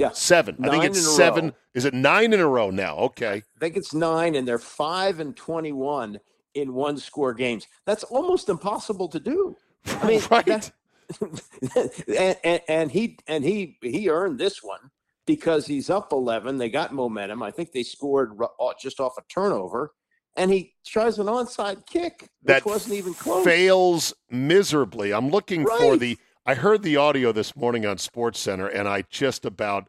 Yeah, 0.00 0.10
Seven. 0.14 0.56
I 0.64 0.70
think 0.70 0.84
it's 0.84 1.16
seven. 1.16 1.46
row. 1.46 1.52
Is 1.74 1.84
it 1.84 1.92
nine 1.92 2.32
in 2.32 2.40
a 2.40 2.46
row 2.46 2.70
now? 2.70 2.96
Okay. 2.96 3.44
I 3.56 3.58
think 3.60 3.76
it's 3.76 3.92
nine, 3.92 4.34
and 4.34 4.48
they're 4.48 4.58
five 4.58 5.20
and 5.20 5.36
twenty-one 5.36 6.18
in 6.54 6.72
one 6.72 6.96
score 6.96 7.34
games. 7.34 7.66
That's 7.84 8.02
almost 8.04 8.48
impossible 8.48 9.08
to 9.08 9.20
do. 9.20 9.56
I 9.86 10.06
mean, 10.06 10.20
right. 10.30 10.46
that- 10.46 10.72
and, 12.16 12.36
and, 12.44 12.60
and 12.68 12.90
he 12.90 13.18
and 13.26 13.44
he 13.44 13.76
he 13.82 14.08
earned 14.08 14.38
this 14.38 14.62
one 14.62 14.78
because 15.26 15.66
he's 15.66 15.90
up 15.90 16.12
11 16.12 16.56
they 16.56 16.70
got 16.70 16.94
momentum 16.94 17.42
i 17.42 17.50
think 17.50 17.72
they 17.72 17.82
scored 17.82 18.38
uh, 18.40 18.68
just 18.80 19.00
off 19.00 19.18
a 19.18 19.22
turnover 19.28 19.90
and 20.36 20.50
he 20.52 20.72
tries 20.86 21.18
an 21.18 21.26
onside 21.26 21.84
kick 21.86 22.28
that 22.44 22.64
wasn't 22.64 22.94
even 22.94 23.14
close 23.14 23.44
fails 23.44 24.14
miserably. 24.30 25.12
I'm 25.12 25.30
looking 25.30 25.66
for 25.66 25.96
the. 25.96 26.18
I 26.46 26.54
heard 26.54 26.82
the 26.82 26.96
audio 26.96 27.32
this 27.32 27.54
morning 27.54 27.84
on 27.86 27.98
Sports 27.98 28.40
Center, 28.40 28.66
and 28.66 28.88
I 28.88 29.02
just 29.10 29.44
about, 29.44 29.88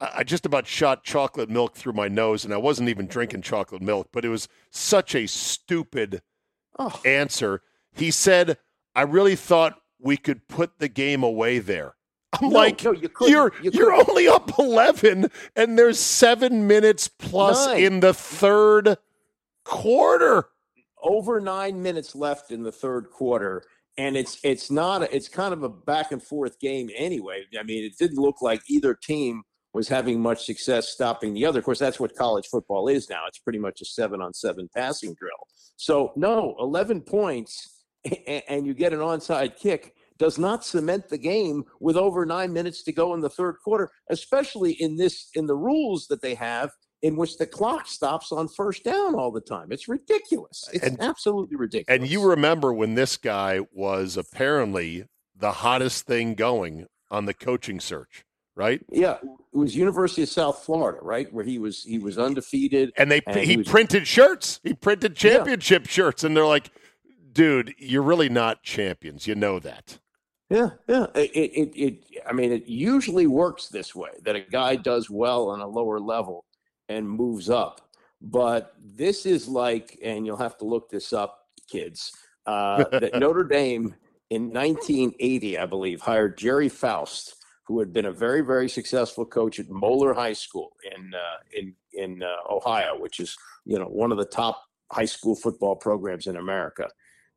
I 0.00 0.24
just 0.24 0.44
about 0.44 0.66
shot 0.66 1.04
chocolate 1.04 1.48
milk 1.48 1.74
through 1.74 1.94
my 1.94 2.08
nose, 2.08 2.44
and 2.44 2.52
I 2.52 2.58
wasn't 2.58 2.88
even 2.90 3.06
drinking 3.06 3.42
chocolate 3.42 3.82
milk, 3.82 4.08
but 4.12 4.24
it 4.24 4.28
was 4.28 4.48
such 4.70 5.14
a 5.14 5.26
stupid 5.26 6.22
Oh. 6.78 7.00
answer. 7.06 7.62
He 7.94 8.10
said, 8.10 8.58
"I 8.94 9.02
really 9.02 9.36
thought 9.36 9.80
we 9.98 10.18
could 10.18 10.46
put 10.46 10.78
the 10.78 10.88
game 10.88 11.22
away 11.22 11.58
there." 11.58 11.94
I'm 12.34 12.50
No, 12.50 12.54
like, 12.58 12.84
no, 12.84 12.92
you 12.92 13.08
couldn't. 13.08 13.32
you're 13.32 13.52
You 13.62 13.70
you're 13.72 13.94
only 13.94 14.28
up 14.28 14.58
11, 14.58 15.30
and 15.56 15.78
there's 15.78 15.98
seven 15.98 16.66
minutes 16.66 17.08
plus 17.08 17.66
Nine. 17.68 17.82
in 17.82 18.00
the 18.00 18.12
third 18.12 18.98
quarter. 19.64 20.50
over 21.02 21.40
nine 21.40 21.80
minutes 21.82 22.14
left 22.16 22.50
in 22.50 22.62
the 22.64 22.72
third 22.72 23.10
quarter 23.10 23.62
and 23.98 24.16
it's 24.16 24.38
it's 24.42 24.70
not 24.70 25.02
it's 25.02 25.28
kind 25.28 25.52
of 25.52 25.62
a 25.62 25.68
back 25.68 26.12
and 26.12 26.22
forth 26.22 26.58
game 26.60 26.90
anyway. 26.96 27.44
I 27.58 27.62
mean 27.62 27.84
it 27.84 27.92
didn't 27.98 28.18
look 28.18 28.42
like 28.42 28.60
either 28.68 28.94
team 28.94 29.42
was 29.72 29.88
having 29.88 30.20
much 30.20 30.44
success 30.44 30.88
stopping 30.88 31.34
the 31.34 31.44
other. 31.44 31.58
Of 31.58 31.64
course 31.64 31.78
that's 31.78 32.00
what 32.00 32.14
college 32.16 32.46
football 32.50 32.88
is 32.88 33.10
now. 33.10 33.22
It's 33.26 33.38
pretty 33.38 33.58
much 33.58 33.80
a 33.80 33.84
seven 33.84 34.20
on 34.20 34.34
seven 34.34 34.68
passing 34.74 35.14
drill. 35.14 35.30
So 35.76 36.12
no 36.16 36.54
11 36.58 37.02
points 37.02 37.84
and 38.48 38.66
you 38.66 38.74
get 38.74 38.92
an 38.92 39.00
onside 39.00 39.56
kick 39.56 39.94
does 40.18 40.38
not 40.38 40.64
cement 40.64 41.08
the 41.08 41.18
game 41.18 41.64
with 41.80 41.96
over 41.96 42.24
nine 42.24 42.52
minutes 42.52 42.82
to 42.84 42.92
go 42.92 43.12
in 43.14 43.20
the 43.20 43.28
third 43.28 43.56
quarter 43.62 43.90
especially 44.10 44.72
in 44.72 44.96
this 44.96 45.28
in 45.34 45.46
the 45.46 45.56
rules 45.56 46.06
that 46.06 46.22
they 46.22 46.34
have 46.34 46.70
in 47.06 47.14
which 47.16 47.38
the 47.38 47.46
clock 47.46 47.86
stops 47.86 48.32
on 48.32 48.48
first 48.48 48.82
down 48.82 49.14
all 49.14 49.30
the 49.30 49.40
time. 49.40 49.70
It's 49.70 49.86
ridiculous. 49.86 50.68
It's 50.72 50.84
And- 50.84 51.00
absolutely 51.00 51.56
ridiculous. 51.56 52.00
And 52.00 52.10
you 52.10 52.22
remember 52.28 52.72
when 52.72 52.94
this 52.96 53.16
guy 53.16 53.60
was 53.72 54.16
apparently 54.16 55.04
the 55.36 55.52
hottest 55.52 56.04
thing 56.06 56.34
going 56.34 56.86
on 57.10 57.26
the 57.26 57.34
coaching 57.34 57.78
search, 57.78 58.24
right? 58.56 58.80
yeah, 58.90 59.18
it 59.22 59.56
was 59.56 59.76
University 59.76 60.22
of 60.22 60.28
South 60.28 60.64
Florida, 60.64 60.98
right, 61.00 61.32
where 61.32 61.44
he 61.44 61.58
was 61.60 61.84
he 61.84 61.98
was 61.98 62.18
undefeated. 62.18 62.92
And 62.96 63.08
they 63.10 63.20
And 63.26 63.36
he, 63.36 63.46
he 63.46 63.56
was- 63.58 63.68
printed 63.68 64.06
shirts. 64.08 64.58
He 64.64 64.74
printed 64.74 65.14
championship 65.14 65.86
shirts, 65.86 66.24
and 66.24 66.36
they're 66.36 66.44
like, 66.46 66.70
"Dude, 67.32 67.72
you're 67.78 68.02
really 68.02 68.28
not 68.28 68.64
champions. 68.64 69.28
You 69.28 69.36
know 69.36 69.60
that." 69.60 70.00
Yeah, 70.50 70.70
yeah. 70.88 71.06
It, 71.14 71.30
it, 71.34 71.72
it, 71.76 72.04
I 72.28 72.32
mean, 72.32 72.50
it 72.52 72.66
usually 72.66 73.26
works 73.26 73.68
this 73.68 73.94
way 73.94 74.10
that 74.24 74.34
a 74.36 74.40
guy 74.40 74.76
does 74.76 75.08
well 75.10 75.48
on 75.50 75.60
a 75.60 75.66
lower 75.66 75.98
level 76.00 76.44
and 76.88 77.08
moves 77.08 77.50
up. 77.50 77.80
But 78.20 78.74
this 78.78 79.26
is 79.26 79.48
like, 79.48 79.98
and 80.02 80.24
you'll 80.24 80.36
have 80.36 80.56
to 80.58 80.64
look 80.64 80.90
this 80.90 81.12
up, 81.12 81.46
kids, 81.70 82.12
uh, 82.46 82.84
that 82.90 83.14
Notre 83.18 83.44
Dame 83.44 83.94
in 84.30 84.52
1980, 84.52 85.58
I 85.58 85.66
believe, 85.66 86.00
hired 86.00 86.38
Gerry 86.38 86.68
Faust, 86.68 87.36
who 87.66 87.78
had 87.80 87.92
been 87.92 88.06
a 88.06 88.12
very, 88.12 88.40
very 88.40 88.68
successful 88.68 89.26
coach 89.26 89.58
at 89.58 89.68
Moeller 89.68 90.14
High 90.14 90.32
School 90.32 90.70
in 90.96 91.12
uh, 91.14 91.38
in 91.52 91.74
in 91.92 92.22
uh, 92.22 92.52
Ohio, 92.52 92.98
which 92.98 93.20
is 93.20 93.36
you 93.64 93.78
know 93.78 93.86
one 93.86 94.12
of 94.12 94.18
the 94.18 94.24
top 94.24 94.62
high 94.92 95.04
school 95.04 95.34
football 95.34 95.76
programs 95.76 96.26
in 96.26 96.36
America. 96.36 96.88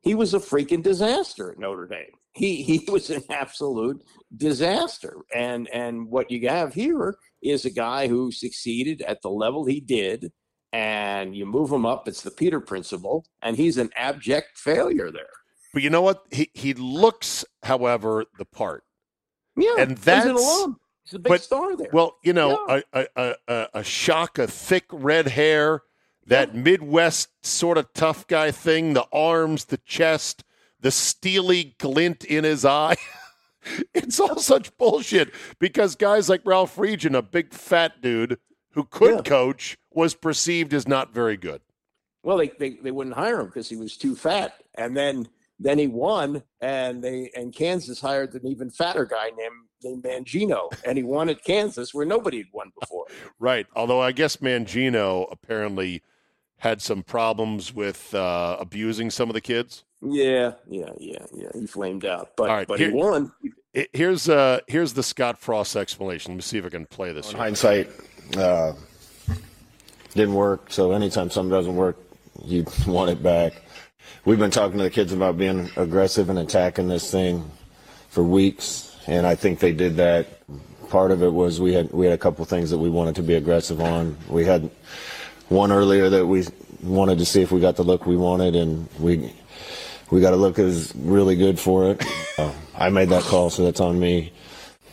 He 0.02 0.16
was 0.16 0.34
a 0.34 0.40
freaking 0.40 0.84
disaster 0.84 1.52
at 1.52 1.60
Notre 1.60 1.88
Dame. 1.88 2.12
He 2.40 2.64
he 2.64 2.86
was 2.92 3.10
an 3.10 3.24
absolute 3.30 4.04
disaster. 4.36 5.18
And 5.36 5.68
and 5.70 6.08
what 6.10 6.32
you 6.32 6.48
have 6.50 6.74
here 6.74 7.16
is 7.42 7.66
a 7.66 7.70
guy 7.70 8.08
who 8.08 8.32
succeeded 8.32 9.02
at 9.04 9.22
the 9.22 9.30
level 9.30 9.66
he 9.66 9.80
did, 9.80 10.32
and 10.74 11.36
you 11.36 11.46
move 11.46 11.72
him 11.72 11.86
up. 11.86 12.08
It's 12.08 12.22
the 12.22 12.32
Peter 12.32 12.60
principle, 12.60 13.26
and 13.42 13.56
he's 13.58 13.78
an 13.78 13.90
abject 13.96 14.58
failure 14.58 15.12
there. 15.12 15.36
But 15.74 15.84
you 15.84 15.90
know 15.90 16.02
what? 16.02 16.24
He 16.32 16.50
he 16.54 16.74
looks, 16.74 17.46
however, 17.64 18.26
the 18.38 18.46
part. 18.46 18.84
Yeah, 19.56 19.76
And 19.78 19.98
that's-. 19.98 20.68
He's 21.04 21.16
a 21.16 21.20
big 21.20 21.30
but- 21.30 21.42
star 21.42 21.76
there. 21.76 21.90
Well, 21.92 22.18
you 22.24 22.34
know, 22.34 22.66
a, 22.70 22.84
a, 22.94 23.08
a, 23.16 23.36
a, 23.48 23.68
a 23.76 23.84
shock 23.84 24.38
of 24.38 24.52
thick 24.52 24.86
red 24.92 25.28
hair, 25.28 25.82
that 26.28 26.54
Midwest 26.56 27.30
sort 27.44 27.78
of 27.80 27.92
tough 27.94 28.28
guy 28.28 28.52
thing, 28.52 28.94
the 28.94 29.08
arms, 29.12 29.66
the 29.66 29.78
chest, 29.78 30.44
the 30.82 30.92
steely 30.92 31.76
glint 31.80 32.24
in 32.24 32.44
his 32.44 32.66
eye. 32.66 32.96
it's 33.94 34.20
all 34.20 34.40
such 34.40 34.76
bullshit 34.78 35.34
because 35.60 35.96
guys 35.96 36.30
like 36.30 36.42
Ralph 36.46 36.76
Friedgen, 36.76 37.16
a 37.18 37.22
big 37.22 37.54
fat 37.54 38.02
dude 38.02 38.38
who 38.72 38.84
could 38.86 39.16
Yeah. 39.16 39.22
coach, 39.22 39.78
was 39.92 40.14
perceived 40.14 40.74
as 40.74 40.88
not 40.88 41.14
very 41.14 41.36
good. 41.38 41.62
Well, 42.24 42.38
they, 42.38 42.50
they, 42.60 42.70
they 42.72 42.92
wouldn't 42.92 43.16
hire 43.16 43.40
him 43.40 43.48
because 43.48 43.70
he 43.70 43.76
was 43.76 43.98
too 43.98 44.16
fat. 44.16 44.54
And 44.76 44.96
then 44.96 45.28
then 45.62 45.78
he 45.78 45.88
won, 45.88 46.42
and 46.62 47.04
they 47.04 47.32
and 47.36 47.54
Kansas 47.54 48.00
hired 48.00 48.34
an 48.34 48.48
even 48.48 48.70
fatter 48.70 49.04
guy 49.06 49.32
named 49.38 49.66
named 49.84 50.04
Mangino, 50.04 50.70
and 50.86 50.98
he 50.98 51.04
won 51.04 51.28
at 51.30 51.44
Kansas 51.44 51.94
where 51.94 52.06
nobody 52.06 52.38
had 52.38 52.48
won 52.54 52.72
before. 52.80 53.06
Right. 53.40 53.68
Although 53.76 54.02
I 54.02 54.12
guess 54.14 54.38
Mangino 54.38 55.28
apparently 55.32 56.02
had 56.60 56.82
some 56.82 57.04
problems 57.04 57.74
with 57.74 58.14
uh, 58.14 58.58
abusing 58.60 59.10
some 59.10 59.30
of 59.30 59.34
the 59.34 59.42
kids. 59.42 59.84
Yeah, 60.02 60.54
yeah, 60.70 60.90
yeah, 60.98 61.26
yeah. 61.34 61.50
He 61.54 61.68
flamed 61.68 62.06
out, 62.06 62.32
but 62.38 62.50
All 62.50 62.56
right, 62.56 62.68
but 62.68 62.80
here- 62.80 62.90
he 62.90 62.96
won. 62.96 63.32
Here's 63.94 64.28
uh 64.28 64.60
here's 64.68 64.94
the 64.94 65.04
Scott 65.04 65.38
Frost 65.40 65.76
explanation. 65.76 66.32
Let 66.32 66.38
me 66.38 66.42
see 66.42 66.58
if 66.58 66.66
I 66.66 66.70
can 66.70 66.86
play 66.88 67.12
this. 67.12 67.28
In 67.28 67.36
here. 67.36 67.44
hindsight, 67.44 67.90
uh, 68.36 68.74
didn't 70.16 70.34
work. 70.34 70.72
So 70.72 70.92
anytime 70.92 71.30
something 71.30 71.52
doesn't 71.52 71.76
work, 71.76 71.98
you 72.44 72.66
want 72.88 73.12
it 73.12 73.22
back. 73.22 73.54
We've 74.26 74.40
been 74.40 74.52
talking 74.52 74.78
to 74.80 74.84
the 74.84 74.90
kids 74.90 75.14
about 75.14 75.38
being 75.38 75.70
aggressive 75.76 76.30
and 76.32 76.40
attacking 76.40 76.88
this 76.88 77.12
thing 77.12 77.50
for 78.10 78.24
weeks, 78.24 78.98
and 79.08 79.28
I 79.28 79.36
think 79.36 79.60
they 79.60 79.72
did 79.72 79.98
that. 79.98 80.28
Part 80.90 81.12
of 81.12 81.22
it 81.22 81.32
was 81.32 81.62
we 81.62 81.74
had 81.74 81.92
we 81.92 82.08
had 82.08 82.14
a 82.14 82.18
couple 82.18 82.44
things 82.46 82.72
that 82.72 82.80
we 82.80 82.90
wanted 82.90 83.16
to 83.16 83.22
be 83.24 83.36
aggressive 83.36 83.80
on. 83.82 84.18
We 84.28 84.46
had 84.46 84.72
one 85.50 85.72
earlier 85.72 86.10
that 86.10 86.26
we 86.26 86.46
wanted 86.82 87.20
to 87.20 87.26
see 87.26 87.42
if 87.44 87.52
we 87.52 87.60
got 87.60 87.76
the 87.76 87.84
look 87.84 88.08
we 88.08 88.18
wanted, 88.18 88.56
and 88.56 88.90
we 89.00 89.32
we 90.12 90.22
got 90.22 90.34
a 90.34 90.38
look 90.38 90.56
that 90.56 90.64
was 90.64 90.94
really 90.96 91.36
good 91.36 91.60
for 91.60 91.92
it. 91.92 92.04
Uh, 92.38 92.54
I 92.76 92.90
made 92.90 93.10
that 93.10 93.24
call, 93.24 93.50
so 93.50 93.64
that's 93.64 93.80
on 93.80 94.00
me. 94.00 94.32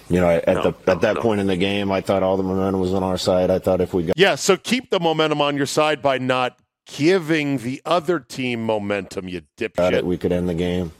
You 0.09 0.21
know, 0.21 0.29
at 0.29 0.45
the 0.45 0.75
at 0.87 1.01
that 1.01 1.17
point 1.17 1.41
in 1.41 1.47
the 1.49 1.57
game, 1.57 1.91
I 1.91 2.01
thought 2.01 2.23
all 2.23 2.37
the 2.37 2.43
momentum 2.45 2.81
was 2.81 2.95
on 2.95 3.03
our 3.03 3.19
side. 3.19 3.51
I 3.51 3.59
thought 3.59 3.81
if 3.81 3.93
we 3.93 4.05
got 4.05 4.17
Yeah, 4.17 4.37
so 4.37 4.57
keep 4.57 4.91
the 4.91 5.01
momentum 5.01 5.41
on 5.41 5.57
your 5.57 5.67
side 5.67 6.01
by 6.01 6.19
not 6.19 6.59
giving 6.87 7.59
the 7.59 7.83
other 7.85 8.21
team 8.21 8.65
momentum, 8.65 9.29
you 9.29 9.43
dipshit. 9.57 9.93
it, 9.93 10.07
we 10.07 10.17
could 10.17 10.33
end 10.33 10.49
the 10.49 10.55
game. 10.55 10.93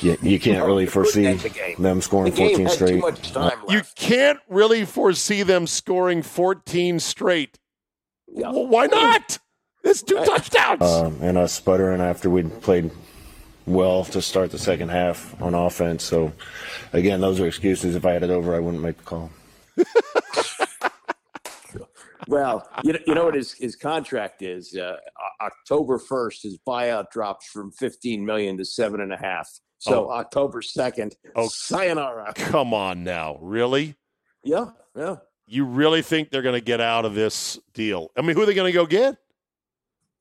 You, 0.00 0.16
you 0.22 0.40
can't 0.40 0.64
really 0.64 0.86
foresee 0.86 1.30
the 1.34 1.74
them 1.78 2.00
scoring 2.00 2.32
game 2.32 2.66
14 2.66 2.68
straight. 2.70 3.02
You 3.68 3.82
can't 3.96 4.40
really 4.48 4.84
foresee 4.86 5.42
them 5.42 5.66
scoring 5.66 6.22
14 6.22 7.00
straight. 7.00 7.58
Yeah. 8.28 8.50
Well, 8.50 8.66
why 8.66 8.86
not? 8.86 9.38
It's 9.82 10.02
two 10.02 10.16
touchdowns. 10.24 10.80
um, 10.82 11.18
and 11.20 11.36
us 11.36 11.52
sputtering 11.52 12.00
after 12.00 12.30
we'd 12.30 12.62
played 12.62 12.90
well 13.66 14.04
to 14.06 14.20
start 14.22 14.50
the 14.50 14.58
second 14.58 14.90
half 14.90 15.40
on 15.42 15.54
offense. 15.54 16.04
So, 16.04 16.32
again, 16.92 17.20
those 17.20 17.40
are 17.40 17.46
excuses. 17.46 17.94
If 17.94 18.04
I 18.04 18.12
had 18.12 18.22
it 18.22 18.30
over, 18.30 18.54
I 18.54 18.58
wouldn't 18.58 18.82
make 18.82 18.98
the 18.98 19.04
call. 19.04 19.30
Well, 22.26 22.66
you 22.82 22.94
know, 22.94 22.98
you 23.06 23.14
know 23.14 23.24
what 23.26 23.34
his, 23.34 23.52
his 23.52 23.76
contract 23.76 24.40
is. 24.40 24.74
Uh, 24.74 24.96
October 25.42 25.98
first, 25.98 26.42
his 26.42 26.58
buyout 26.66 27.10
drops 27.10 27.46
from 27.46 27.70
fifteen 27.72 28.24
million 28.24 28.56
to 28.56 28.64
seven 28.64 29.02
and 29.02 29.12
a 29.12 29.16
half. 29.18 29.46
So 29.76 30.10
October 30.10 30.62
second, 30.62 31.14
Oh. 31.36 31.48
sayonara. 31.48 32.32
Come 32.34 32.72
on 32.72 33.04
now. 33.04 33.36
Really? 33.42 33.96
Yeah, 34.42 34.70
yeah. 34.96 35.16
You 35.46 35.66
really 35.66 36.00
think 36.00 36.30
they're 36.30 36.40
going 36.40 36.54
to 36.58 36.64
get 36.64 36.80
out 36.80 37.04
of 37.04 37.14
this 37.14 37.58
deal? 37.74 38.10
I 38.16 38.22
mean, 38.22 38.34
who 38.34 38.42
are 38.42 38.46
they 38.46 38.54
going 38.54 38.72
to 38.72 38.78
go 38.78 38.86
get? 38.86 39.18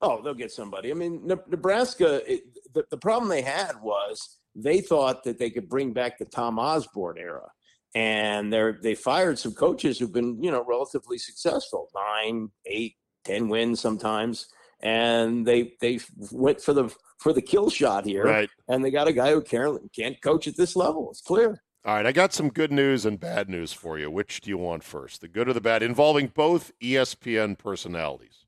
Oh, 0.06 0.22
they'll 0.22 0.34
get 0.34 0.52
somebody. 0.52 0.92
I 0.92 0.94
mean, 0.94 1.26
Ne- 1.26 1.36
Nebraska. 1.48 2.22
It, 2.32 2.42
the, 2.74 2.86
the 2.92 2.98
problem 2.98 3.30
they 3.30 3.42
had 3.42 3.82
was 3.82 4.38
they 4.54 4.82
thought 4.82 5.24
that 5.24 5.40
they 5.40 5.50
could 5.50 5.70
bring 5.70 5.94
back 5.94 6.18
the 6.20 6.26
Tom 6.26 6.60
Osborne 6.60 7.18
era, 7.18 7.48
and 7.96 8.52
they're 8.52 8.80
they 8.84 8.96
fired 8.96 9.40
some 9.40 9.54
coaches 9.54 9.98
who've 9.98 10.12
been 10.14 10.44
you 10.44 10.52
know 10.52 10.64
relatively 10.68 11.18
successful, 11.18 11.90
nine, 11.96 12.50
eight, 12.66 12.96
ten 13.24 13.48
wins 13.48 13.80
sometimes, 13.80 14.48
and 14.82 15.46
they 15.48 15.74
they 15.82 16.00
went 16.32 16.60
for 16.62 16.74
the 16.74 16.94
for 17.20 17.32
the 17.32 17.42
kill 17.42 17.70
shot 17.70 18.06
here, 18.06 18.26
Right. 18.26 18.50
and 18.68 18.84
they 18.84 18.92
got 18.92 19.08
a 19.08 19.14
guy 19.14 19.32
who 19.32 19.42
can't 19.42 19.80
can't 19.96 20.22
coach 20.22 20.48
at 20.48 20.58
this 20.58 20.76
level. 20.76 21.10
It's 21.12 21.22
clear. 21.22 21.62
All 21.86 21.96
right, 21.96 22.06
I 22.06 22.12
got 22.14 22.32
some 22.34 22.48
good 22.50 22.72
news 22.72 23.06
and 23.06 23.20
bad 23.20 23.50
news 23.50 23.72
for 23.74 23.98
you. 24.00 24.10
Which 24.10 24.40
do 24.42 24.50
you 24.50 24.58
want 24.58 24.84
first? 24.84 25.20
The 25.22 25.28
good 25.28 25.48
or 25.50 25.54
the 25.54 25.62
bad? 25.62 25.84
Involving 25.84 26.28
both 26.28 26.72
ESPN 26.82 27.58
personalities. 27.58 28.46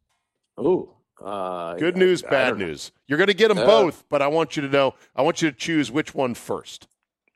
Ooh, 0.59 0.94
uh, 1.23 1.75
Good 1.75 1.97
news, 1.97 2.23
I 2.23 2.29
bad 2.29 2.57
know. 2.59 2.65
news. 2.67 2.91
You're 3.07 3.17
going 3.17 3.27
to 3.27 3.33
get 3.33 3.49
them 3.49 3.57
Uh, 3.59 3.65
both, 3.65 4.03
but 4.09 4.21
I 4.21 4.27
want 4.27 4.55
you 4.55 4.61
to 4.61 4.69
know, 4.69 4.95
I 5.15 5.21
want 5.21 5.41
you 5.41 5.51
to 5.51 5.57
choose 5.57 5.91
which 5.91 6.13
one 6.13 6.33
first. 6.33 6.87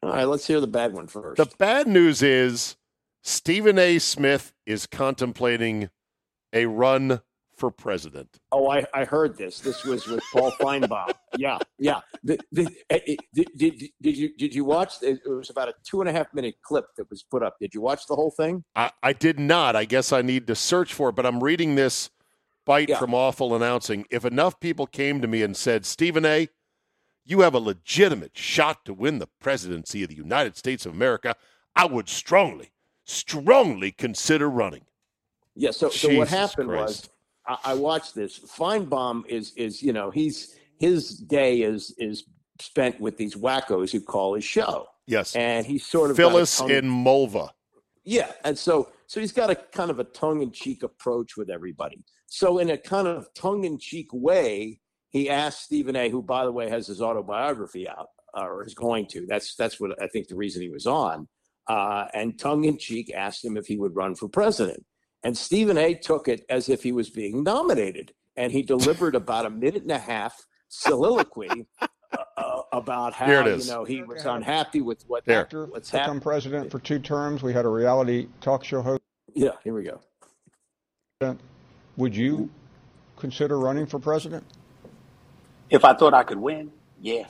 All 0.02 0.12
right, 0.12 0.24
let's 0.26 0.48
hear 0.48 0.62
the 0.62 0.68
bad 0.68 0.94
one 0.94 1.08
first. 1.08 1.38
The 1.38 1.48
bad 1.58 1.88
news 1.88 2.22
is 2.22 2.78
Stephen 3.22 3.78
A. 3.78 4.00
Smith 4.00 4.54
is 4.66 4.86
contemplating 4.86 5.90
a 6.54 6.66
run 6.66 7.22
for 7.58 7.70
president. 7.70 8.38
Oh, 8.54 8.70
I, 8.70 8.86
I 8.94 9.04
heard 9.04 9.38
this. 9.38 9.60
This 9.60 9.84
was 9.84 10.08
with 10.08 10.24
Paul 10.32 10.52
Finebaum. 10.54 11.12
Yeah, 11.38 11.60
yeah. 11.78 12.00
The, 12.24 12.40
the, 12.54 12.68
eh, 12.90 13.00
eh, 13.06 13.16
did, 13.34 13.48
did, 13.58 13.84
did 14.02 14.18
you 14.18 14.36
did 14.38 14.56
you 14.56 14.64
watch? 14.64 14.94
It 15.02 15.20
it 15.26 15.30
was 15.30 15.50
about 15.50 15.68
a 15.68 15.74
two 15.84 16.00
and 16.00 16.10
a 16.10 16.14
half 16.14 16.34
minute 16.34 16.56
clip 16.64 16.86
that 16.96 17.10
was 17.10 17.22
put 17.24 17.44
up. 17.44 17.58
Did 17.60 17.74
you 17.74 17.82
watch 17.82 18.08
the 18.08 18.16
whole 18.16 18.32
thing? 18.32 18.64
I, 18.78 18.92
I 19.04 19.12
did 19.12 19.38
not. 19.40 19.76
I 19.76 19.84
guess 19.84 20.14
I 20.14 20.22
need 20.22 20.48
to 20.48 20.56
search 20.56 20.94
for 20.94 21.10
it, 21.10 21.16
but 21.16 21.26
I'm 21.26 21.44
reading 21.44 21.76
this 21.76 22.10
bite 22.70 22.90
Yeah. 22.90 23.00
from 23.00 23.16
Awful 23.16 23.56
Announcing. 23.56 24.06
If 24.12 24.24
enough 24.24 24.60
people 24.60 24.86
came 24.86 25.22
to 25.22 25.28
me 25.28 25.42
and 25.42 25.58
said, 25.58 25.88
Stephen 25.88 26.24
A., 26.24 26.50
you 27.26 27.40
have 27.40 27.56
a 27.56 27.60
legitimate 27.60 28.38
shot 28.38 28.86
to 28.86 28.94
win 28.94 29.18
the 29.18 29.28
presidency 29.42 30.04
of 30.04 30.10
the 30.10 30.16
United 30.16 30.56
States 30.56 30.86
of 30.86 30.94
America, 30.94 31.36
I 31.76 31.86
would 31.88 32.08
strongly, 32.08 32.70
strongly 33.06 33.92
consider 33.92 34.48
running. 34.48 34.86
Yeah. 35.56 35.72
So, 35.72 35.90
so 35.90 36.16
what 36.16 36.28
happened 36.28 36.70
Christ. 36.70 37.10
was 37.48 37.58
I, 37.66 37.72
I 37.72 37.74
watched 37.74 38.14
this. 38.14 38.38
Finebaum 38.38 39.26
is 39.28 39.52
is 39.56 39.82
you 39.82 39.92
know 39.92 40.12
he's 40.12 40.56
his 40.78 41.18
day 41.18 41.62
is 41.64 41.94
is 41.98 42.26
spent 42.60 43.02
with 43.02 43.18
these 43.18 43.34
wackos 43.36 43.92
who 43.92 44.00
call 44.00 44.36
his 44.36 44.44
show, 44.44 44.86
Yes. 45.08 45.36
and 45.36 45.66
he's 45.66 45.84
sort 45.86 46.12
of 46.12 46.18
Phyllis 46.18 46.56
tongue- 46.60 46.70
in 46.70 46.86
Mulga. 46.86 47.50
Yeah, 48.06 48.32
and 48.44 48.56
so 48.58 48.90
so 49.08 49.20
he's 49.20 49.32
got 49.32 49.50
a 49.50 49.56
kind 49.56 49.90
of 49.90 50.00
a 50.00 50.04
tongue-in-cheek 50.04 50.84
approach 50.84 51.36
with 51.36 51.50
everybody. 51.50 52.04
So 52.30 52.60
in 52.60 52.70
a 52.70 52.78
kind 52.78 53.08
of 53.08 53.28
tongue-in-cheek 53.34 54.10
way, 54.14 54.80
he 55.10 55.30
asked 55.30 55.64
Stephen 55.64 55.96
A., 55.96 56.10
who 56.10 56.22
by 56.22 56.46
the 56.46 56.52
way 56.52 56.70
has 56.70 56.88
his 56.88 57.02
autobiography 57.02 57.90
out 57.90 58.08
or 58.36 58.64
is 58.64 58.76
going 58.76 59.08
to. 59.08 59.26
That's 59.28 59.56
that's 59.56 59.80
what 59.80 60.02
I 60.02 60.08
think 60.08 60.28
the 60.28 60.36
reason 60.36 60.62
he 60.62 60.70
was 60.70 60.86
on. 60.86 61.28
Uh, 61.68 62.06
and 62.14 62.38
tongue-in-cheek 62.40 63.14
asked 63.14 63.44
him 63.44 63.58
if 63.58 63.66
he 63.66 63.78
would 63.78 63.96
run 63.96 64.16
for 64.16 64.28
president. 64.28 64.86
And 65.24 65.38
Stephen 65.38 65.78
A. 65.78 65.94
took 65.94 66.28
it 66.28 66.46
as 66.50 66.70
if 66.70 66.82
he 66.82 66.92
was 66.92 67.10
being 67.10 67.44
nominated, 67.44 68.14
and 68.38 68.52
he 68.52 68.62
delivered 68.62 69.16
about 69.16 69.46
a 69.46 69.50
minute 69.50 69.82
and 69.84 69.92
a 69.92 70.00
half 70.00 70.46
soliloquy 70.70 71.68
uh, 71.82 71.88
uh, 72.38 72.62
about 72.72 73.14
how 73.14 73.26
Here 73.26 73.42
it 73.42 73.48
is. 73.48 73.68
you 73.68 73.74
know 73.74 73.84
he 73.84 74.04
was 74.04 74.26
unhappy 74.26 74.82
with 74.82 75.04
what 75.08 75.26
There. 75.26 75.42
After 75.42 75.66
what's 75.66 75.92
become 75.92 76.04
happening. 76.04 76.22
president 76.22 76.72
for 76.72 76.80
two 76.80 77.00
terms, 77.00 77.44
we 77.44 77.54
had 77.54 77.66
a 77.66 77.70
reality 77.70 78.28
talk 78.40 78.64
show 78.64 78.82
host. 78.82 79.02
Yeah, 79.34 79.52
here 79.64 79.74
we 79.74 79.84
go. 79.84 80.00
Would 82.00 82.16
you 82.16 82.50
consider 83.18 83.60
running 83.60 83.86
for 83.86 84.00
president? 84.00 84.46
If 85.70 85.84
I 85.84 85.94
thought 85.94 86.14
I 86.14 86.24
could 86.24 86.40
win, 86.40 86.72
yeah. 87.02 87.26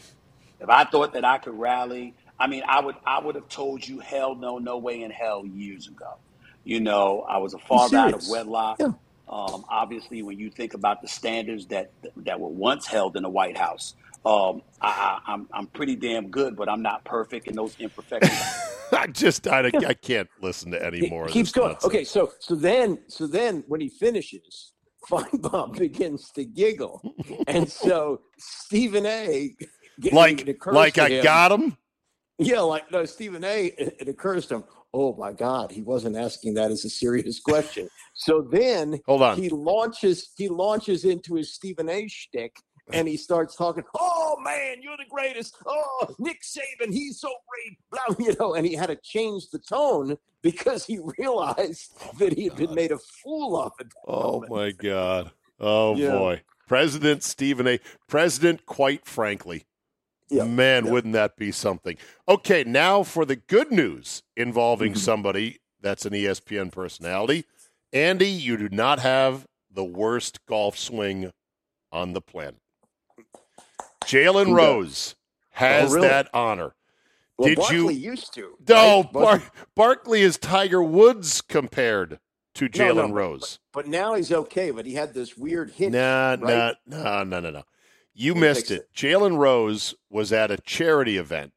If 0.59 0.69
I 0.69 0.83
thought 0.83 1.13
that 1.13 1.25
I 1.25 1.39
could 1.39 1.57
rally, 1.57 2.13
I 2.39 2.45
mean, 2.45 2.61
I 2.67 2.79
would 2.79 2.95
I 3.03 3.19
would 3.19 3.33
have 3.33 3.49
told 3.49 3.85
you 3.85 3.97
hell 3.97 4.35
no, 4.35 4.59
no 4.59 4.77
way 4.77 5.01
in 5.01 5.09
hell 5.09 5.43
years 5.43 5.87
ago. 5.87 6.19
You 6.63 6.81
know, 6.81 7.25
I 7.27 7.39
was 7.39 7.55
a 7.55 7.57
father 7.57 7.97
out 7.97 8.13
of 8.13 8.27
wedlock. 8.29 8.77
Yeah. 8.79 8.91
Um, 9.27 9.65
obviously, 9.69 10.21
when 10.21 10.37
you 10.37 10.51
think 10.51 10.75
about 10.75 11.01
the 11.01 11.07
standards 11.07 11.65
that 11.67 11.91
that 12.17 12.39
were 12.39 12.49
once 12.49 12.85
held 12.85 13.17
in 13.17 13.23
the 13.23 13.29
White 13.29 13.57
House, 13.57 13.95
um, 14.23 14.61
I, 14.79 15.19
I, 15.25 15.33
I'm 15.33 15.47
I'm 15.51 15.65
pretty 15.65 15.95
damn 15.95 16.29
good, 16.29 16.55
but 16.55 16.69
I'm 16.69 16.83
not 16.83 17.03
perfect, 17.05 17.47
and 17.47 17.57
those 17.57 17.75
imperfections. 17.79 18.68
I 18.97 19.07
just 19.07 19.47
I, 19.47 19.69
I 19.85 19.93
can't 19.93 20.29
listen 20.41 20.71
to 20.71 20.85
any 20.85 20.99
He 21.01 21.09
more. 21.09 21.25
of 21.25 21.31
keeps 21.31 21.49
this 21.51 21.55
going. 21.55 21.69
nonsense. 21.73 21.85
Okay, 21.93 22.03
so 22.03 22.31
so 22.39 22.55
then 22.55 22.99
so 23.07 23.27
then 23.27 23.63
when 23.67 23.81
he 23.81 23.89
finishes, 23.89 24.73
Finebaum 25.09 25.77
begins 25.77 26.31
to 26.31 26.45
giggle, 26.45 27.01
and 27.47 27.69
so 27.69 28.21
Stephen 28.37 29.05
A. 29.05 29.55
like 30.11 30.47
like 30.67 30.97
I 30.97 31.09
him- 31.09 31.23
got 31.23 31.51
him. 31.51 31.77
Yeah, 32.41 32.61
like 32.61 32.89
no, 32.91 33.03
Stephen 33.05 33.43
A. 33.43 33.65
It, 33.77 33.97
it 33.99 34.07
occurs 34.07 34.45
to 34.47 34.55
him. 34.55 34.63
Oh 34.93 35.15
my 35.17 35.33
God, 35.33 35.71
he 35.71 35.81
wasn't 35.81 36.15
asking 36.17 36.55
that 36.55 36.71
as 36.71 36.83
a 36.85 36.89
serious 36.89 37.39
question. 37.39 37.87
So 38.15 38.47
then 38.49 38.99
Hold 39.05 39.21
on. 39.21 39.37
he 39.37 39.49
launches 39.49 40.31
he 40.37 40.47
launches 40.47 41.03
into 41.05 41.35
his 41.35 41.53
Stephen 41.53 41.89
A. 41.89 42.07
shtick. 42.07 42.55
And 42.91 43.07
he 43.07 43.17
starts 43.17 43.55
talking. 43.55 43.83
Oh 43.97 44.37
man, 44.43 44.77
you're 44.81 44.97
the 44.97 45.05
greatest. 45.09 45.55
Oh, 45.65 46.15
Nick 46.19 46.41
Saban, 46.41 46.91
he's 46.91 47.19
so 47.19 47.29
great. 47.47 47.77
Blah, 48.17 48.25
you 48.25 48.35
know. 48.39 48.55
And 48.55 48.65
he 48.65 48.73
had 48.73 48.87
to 48.87 48.95
change 48.95 49.49
the 49.51 49.59
tone 49.59 50.17
because 50.41 50.85
he 50.85 50.99
realized 51.17 51.93
that 52.19 52.33
he 52.33 52.45
had 52.45 52.55
been 52.55 52.73
made 52.73 52.91
a 52.91 52.97
fool 52.97 53.61
of. 53.61 53.73
Oh 54.07 54.41
moment. 54.41 54.51
my 54.51 54.71
God. 54.89 55.31
Oh 55.59 55.95
Yeah. 55.95 56.11
boy. 56.11 56.41
President 56.67 57.23
Stephen 57.23 57.67
A. 57.67 57.79
President, 58.07 58.65
quite 58.65 59.05
frankly. 59.05 59.65
Yeah. 60.29 60.43
Man, 60.43 60.85
Yeah. 60.85 60.91
wouldn't 60.91 61.13
that 61.13 61.35
be 61.37 61.51
something? 61.51 61.97
Okay, 62.27 62.63
now 62.63 63.01
for 63.03 63.25
the 63.25 63.35
good 63.35 63.71
news 63.71 64.21
involving 64.37 64.91
Mm-hmm. 64.93 64.99
somebody 64.99 65.57
that's 65.81 66.05
an 66.05 66.13
ESPN 66.13 66.71
personality. 66.71 67.45
Andy, 67.91 68.29
you 68.29 68.55
do 68.57 68.69
not 68.69 68.99
have 68.99 69.47
the 69.71 69.83
worst 69.83 70.45
golf 70.45 70.77
swing 70.77 71.31
on 71.91 72.13
the 72.13 72.21
planet. 72.21 72.57
Jalen? 74.05 74.55
Rose 74.55 75.15
has 75.51 75.91
Oh, 75.91 75.95
really? 75.95 76.07
that 76.07 76.29
honor. 76.33 76.75
Well, 77.37 77.49
Did 77.49 77.57
Barkley 77.57 77.95
you? 77.95 78.11
used 78.11 78.33
to. 78.33 78.57
No, 78.67 79.03
right? 79.03 79.13
Bar- 79.13 79.43
Barkley 79.75 80.21
is 80.21 80.37
Tiger 80.37 80.83
Woods 80.83 81.41
compared 81.41 82.19
to 82.55 82.67
Jalen 82.67 82.95
no, 82.95 83.07
but- 83.07 83.13
Rose. 83.13 83.59
But 83.71 83.87
now 83.87 84.15
he's 84.15 84.31
okay. 84.31 84.71
But 84.71 84.85
he 84.85 84.95
had 84.95 85.13
this 85.13 85.37
weird 85.37 85.71
hit. 85.71 85.91
Nah, 85.91 86.35
right? 86.39 86.75
nah, 86.85 87.23
no, 87.23 87.23
no, 87.23 87.39
no, 87.39 87.49
no. 87.49 87.63
You 88.13 88.33
He 88.33 88.39
missed 88.39 88.67
fixed 88.67 88.71
it. 88.71 88.89
Jalen 88.93 89.37
Rose 89.37 89.95
was 90.09 90.33
at 90.33 90.51
a 90.51 90.57
charity 90.57 91.15
event 91.17 91.53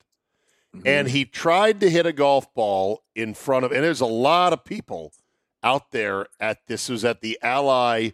and 0.87 1.09
he 1.09 1.25
tried 1.27 1.81
to 1.81 1.91
hit 1.91 2.07
a 2.07 2.13
golf 2.15 2.53
ball 2.55 3.03
in 3.15 3.35
front 3.35 3.65
of, 3.65 3.73
and 3.73 3.85
there's 3.85 4.01
a 4.01 4.07
lot 4.07 4.53
of 4.55 4.65
people 4.65 5.13
out 5.63 5.91
there 5.91 6.27
at 6.41 6.67
this 6.67 6.89
was 6.89 7.05
at 7.05 7.21
the 7.21 7.39
Ally 7.43 8.11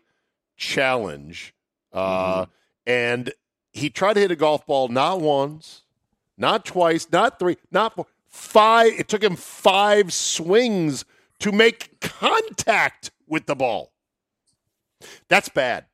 Challenge. 0.56 1.54
Uh, 1.92 2.46
And 2.86 3.32
he 3.78 3.90
tried 3.90 4.14
to 4.14 4.20
hit 4.20 4.30
a 4.30 4.36
golf 4.36 4.66
ball 4.66 4.88
not 4.88 5.20
once, 5.20 5.82
not 6.36 6.64
twice, 6.64 7.06
not 7.10 7.38
three, 7.38 7.56
not 7.70 7.94
four, 7.94 8.06
five. 8.26 8.92
It 8.98 9.08
took 9.08 9.22
him 9.22 9.36
five 9.36 10.12
swings 10.12 11.04
to 11.40 11.52
make 11.52 12.00
contact 12.00 13.10
with 13.26 13.46
the 13.46 13.54
ball. 13.54 13.92
That's 15.28 15.48
bad. 15.48 15.86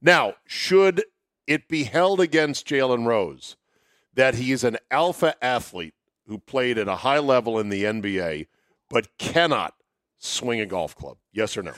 Now, 0.00 0.34
should 0.46 1.04
it 1.46 1.68
be 1.68 1.84
held 1.84 2.20
against 2.20 2.66
Jalen 2.66 3.06
Rose 3.06 3.56
that 4.14 4.36
he 4.36 4.52
is 4.52 4.64
an 4.64 4.78
alpha 4.90 5.34
athlete 5.42 5.94
who 6.26 6.38
played 6.38 6.78
at 6.78 6.88
a 6.88 6.96
high 6.96 7.18
level 7.18 7.58
in 7.58 7.68
the 7.68 7.84
NBA 7.84 8.46
but 8.88 9.16
cannot 9.18 9.74
swing 10.18 10.60
a 10.60 10.66
golf 10.66 10.94
club? 10.94 11.18
Yes 11.32 11.56
or 11.56 11.62
no? 11.62 11.74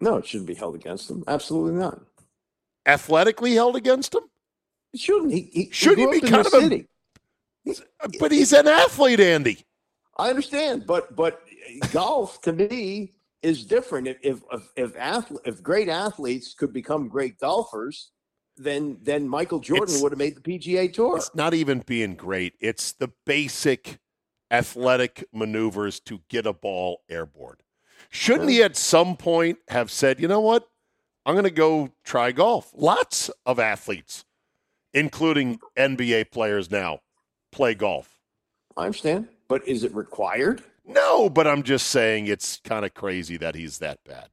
No, 0.00 0.16
it 0.16 0.26
shouldn't 0.26 0.48
be 0.48 0.54
held 0.54 0.74
against 0.74 1.10
him. 1.10 1.24
Absolutely 1.28 1.78
not. 1.78 2.00
Athletically 2.86 3.54
held 3.54 3.76
against 3.76 4.14
him? 4.14 4.22
Shouldn't. 4.94 5.32
He, 5.32 5.50
he, 5.52 5.70
Should 5.72 5.98
he 5.98 6.06
be 6.06 6.20
kind 6.20 6.46
of 6.46 6.52
a- 6.54 6.86
But 8.18 8.32
he's 8.32 8.52
an 8.52 8.68
athlete, 8.68 9.20
Andy. 9.20 9.64
I 10.18 10.28
understand, 10.28 10.86
but 10.86 11.16
but 11.16 11.42
golf 11.92 12.40
to 12.42 12.52
me 12.52 13.12
is 13.42 13.64
different. 13.64 14.08
If 14.08 14.18
if 14.22 14.40
if 14.52 14.62
if, 14.76 14.94
athle- 14.96 15.40
if 15.46 15.62
great 15.62 15.88
athletes 15.88 16.54
could 16.54 16.72
become 16.72 17.08
great 17.08 17.38
golfers, 17.38 18.10
then 18.56 18.98
then 19.02 19.26
Michael 19.28 19.60
Jordan 19.60 19.84
It's- 19.84 20.02
would 20.02 20.12
have 20.12 20.18
made 20.18 20.36
the 20.36 20.40
PGA 20.42 20.92
Tour. 20.92 21.16
It's 21.16 21.34
not 21.34 21.54
even 21.54 21.78
being 21.86 22.14
great. 22.14 22.54
It's 22.60 22.92
the 22.92 23.10
basic 23.24 23.98
athletic 24.50 25.24
maneuvers 25.32 25.98
to 26.00 26.20
get 26.28 26.44
a 26.46 26.52
ball 26.52 27.02
airborne. 27.08 27.56
Shouldn't 28.10 28.50
he 28.50 28.62
at 28.62 28.76
some 28.76 29.16
point 29.16 29.58
have 29.68 29.90
said, 29.90 30.20
you 30.20 30.28
know 30.28 30.40
what? 30.40 30.68
I'm 31.24 31.34
going 31.34 31.44
to 31.44 31.50
go 31.50 31.90
try 32.04 32.32
golf. 32.32 32.70
Lots 32.74 33.30
of 33.46 33.58
athletes, 33.58 34.26
including 34.94 35.60
NBA 35.76 36.30
players 36.30 36.70
now, 36.70 37.00
play 37.50 37.74
golf. 37.74 38.16
I 38.76 38.86
understand, 38.86 39.28
but 39.48 39.66
is 39.66 39.84
it 39.84 39.94
required? 39.94 40.62
No, 40.86 41.30
but 41.30 41.46
I'm 41.46 41.62
just 41.62 41.88
saying 41.88 42.26
it's 42.26 42.60
kind 42.64 42.84
of 42.84 42.94
crazy 42.94 43.36
that 43.36 43.54
he's 43.54 43.78
that 43.78 43.98
bad. 44.04 44.28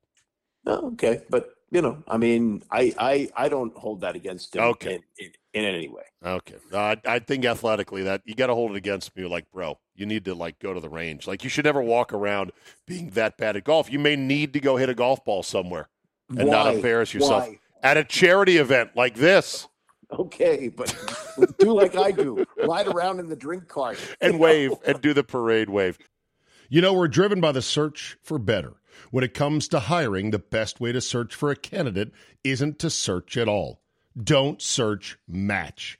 No, 0.66 0.92
okay, 0.94 1.22
but 1.30 1.54
you 1.72 1.82
know, 1.82 2.04
I 2.08 2.18
mean, 2.18 2.64
I 2.72 2.94
I 2.98 3.30
I 3.36 3.50
don't 3.50 3.76
hold 3.76 4.02
that 4.02 4.16
against 4.16 4.56
him. 4.56 4.64
Okay. 4.64 4.96
in, 4.96 5.26
in, 5.26 5.32
in 5.54 5.66
any 5.66 5.88
way. 5.88 6.04
Okay. 6.24 6.56
I, 6.74 6.98
I 7.06 7.20
think 7.20 7.46
athletically 7.46 8.04
that 8.04 8.22
you 8.26 8.36
got 8.36 8.48
to 8.48 8.56
hold 8.56 8.72
it 8.72 8.78
against 8.78 9.16
me. 9.16 9.26
Like, 9.26 9.50
bro, 9.52 9.78
you 9.96 10.06
need 10.06 10.26
to 10.26 10.36
like 10.36 10.60
go 10.60 10.74
to 10.74 10.80
the 10.80 10.90
range. 10.90 11.28
Like, 11.28 11.44
you 11.44 11.50
should 11.50 11.66
never 11.66 11.82
walk 11.82 12.14
around 12.14 12.52
being 12.86 13.12
that 13.12 13.38
bad 13.38 13.56
at 13.56 13.64
golf. 13.64 13.92
You 13.92 14.00
may 14.00 14.16
need 14.16 14.54
to 14.54 14.60
go 14.60 14.78
hit 14.78 14.90
a 14.90 14.94
golf 14.94 15.24
ball 15.24 15.44
somewhere 15.44 15.90
and 16.30 16.50
not 16.50 16.74
embarrass 16.74 17.14
yourself 17.14 17.48
Why? 17.48 17.60
at 17.82 17.98
a 17.98 18.04
charity 18.04 18.58
event 18.58 18.92
like 18.96 19.16
this 19.16 19.68
Okay, 20.12 20.70
but 20.70 20.96
do 21.60 21.74
like 21.74 21.96
I 21.96 22.12
do, 22.12 22.46
ride 22.66 22.88
around 22.88 23.20
in 23.20 23.30
the 23.30 23.36
drink 23.36 23.68
cart 23.68 24.00
and 24.22 24.40
wave 24.40 24.74
and 24.86 25.02
do 25.02 25.14
the 25.14 25.24
parade 25.24 25.70
wave. 25.70 25.98
You 26.68 26.82
know, 26.82 26.94
we're 26.94 27.08
driven 27.08 27.42
by 27.42 27.52
the 27.52 27.62
search 27.62 28.18
for 28.24 28.40
better. 28.40 28.74
When 29.12 29.24
it 29.24 29.34
comes 29.34 29.68
to 29.70 29.80
hiring, 29.80 30.32
the 30.32 30.40
best 30.40 30.80
way 30.80 30.92
to 30.92 31.02
search 31.02 31.34
for 31.34 31.52
a 31.52 31.56
candidate 31.56 32.12
isn't 32.44 32.80
to 32.80 32.90
search 32.90 33.38
at 33.38 33.48
all. 33.48 33.82
Don't 34.22 34.62
search, 34.62 35.18
match 35.28 36.00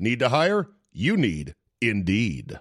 Need 0.00 0.20
to 0.20 0.30
hire? 0.30 0.70
You 0.92 1.18
need 1.18 1.54
Indeed. 1.82 2.58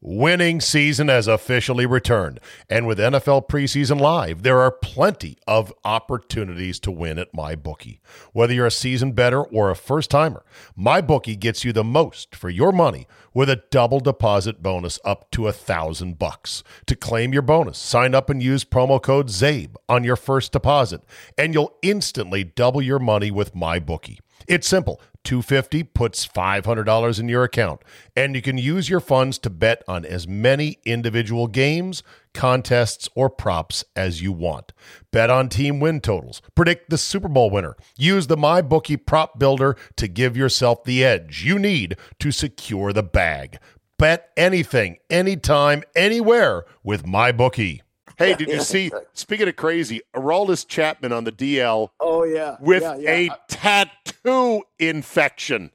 Winning 0.00 0.60
season 0.60 1.08
has 1.08 1.26
officially 1.26 1.86
returned, 1.86 2.38
and 2.70 2.86
with 2.86 3.00
NFL 3.00 3.48
preseason 3.48 4.00
live, 4.00 4.44
there 4.44 4.60
are 4.60 4.70
plenty 4.70 5.38
of 5.44 5.72
opportunities 5.84 6.78
to 6.80 6.92
win 6.92 7.18
at 7.18 7.32
MyBookie. 7.32 7.98
Whether 8.32 8.54
you're 8.54 8.66
a 8.66 8.70
seasoned 8.70 9.16
better 9.16 9.42
or 9.42 9.70
a 9.70 9.76
first 9.76 10.10
timer, 10.10 10.44
MyBookie 10.78 11.38
gets 11.38 11.64
you 11.64 11.72
the 11.72 11.82
most 11.82 12.36
for 12.36 12.48
your 12.48 12.70
money 12.70 13.08
with 13.34 13.50
a 13.50 13.62
double 13.72 13.98
deposit 13.98 14.62
bonus 14.62 15.00
up 15.04 15.32
to 15.32 15.48
a 15.48 15.52
thousand 15.52 16.16
bucks. 16.16 16.62
To 16.86 16.94
claim 16.94 17.32
your 17.32 17.42
bonus, 17.42 17.78
sign 17.78 18.14
up 18.14 18.30
and 18.30 18.40
use 18.40 18.64
promo 18.64 19.02
code 19.02 19.30
ZABE 19.30 19.74
on 19.88 20.04
your 20.04 20.16
first 20.16 20.52
deposit, 20.52 21.02
and 21.36 21.54
you'll 21.54 21.76
instantly 21.82 22.44
double 22.44 22.82
your 22.82 23.00
money 23.00 23.32
with 23.32 23.52
MyBookie. 23.52 24.18
It's 24.46 24.66
simple. 24.66 25.00
250 25.24 25.84
puts 25.84 26.26
$500 26.26 27.20
in 27.20 27.28
your 27.28 27.44
account, 27.44 27.82
and 28.16 28.34
you 28.34 28.42
can 28.42 28.58
use 28.58 28.88
your 28.88 29.00
funds 29.00 29.38
to 29.38 29.50
bet 29.50 29.82
on 29.86 30.04
as 30.04 30.26
many 30.26 30.78
individual 30.84 31.46
games, 31.46 32.02
contests, 32.34 33.08
or 33.14 33.30
props 33.30 33.84
as 33.94 34.20
you 34.20 34.32
want. 34.32 34.72
Bet 35.12 35.30
on 35.30 35.48
team 35.48 35.78
win 35.78 36.00
totals, 36.00 36.42
predict 36.54 36.90
the 36.90 36.98
Super 36.98 37.28
Bowl 37.28 37.50
winner, 37.50 37.76
use 37.96 38.26
the 38.26 38.36
MyBookie 38.36 39.06
prop 39.06 39.38
builder 39.38 39.76
to 39.96 40.08
give 40.08 40.36
yourself 40.36 40.82
the 40.84 41.04
edge 41.04 41.44
you 41.44 41.58
need 41.58 41.96
to 42.18 42.32
secure 42.32 42.92
the 42.92 43.02
bag. 43.04 43.58
Bet 43.98 44.30
anything, 44.36 44.96
anytime, 45.08 45.84
anywhere 45.94 46.64
with 46.82 47.04
MyBookie. 47.04 47.82
Hey, 48.22 48.34
did 48.34 48.48
you 48.48 48.60
see? 48.60 48.90
Speaking 49.14 49.48
of 49.48 49.56
crazy, 49.56 50.00
Aroldis 50.14 50.66
Chapman 50.66 51.12
on 51.12 51.24
the 51.24 51.32
DL 51.32 51.88
Oh 52.00 52.24
yeah, 52.24 52.56
with 52.60 52.82
yeah, 52.82 52.96
yeah. 52.96 53.10
a 53.10 53.30
tattoo 53.48 54.62
infection. 54.78 55.70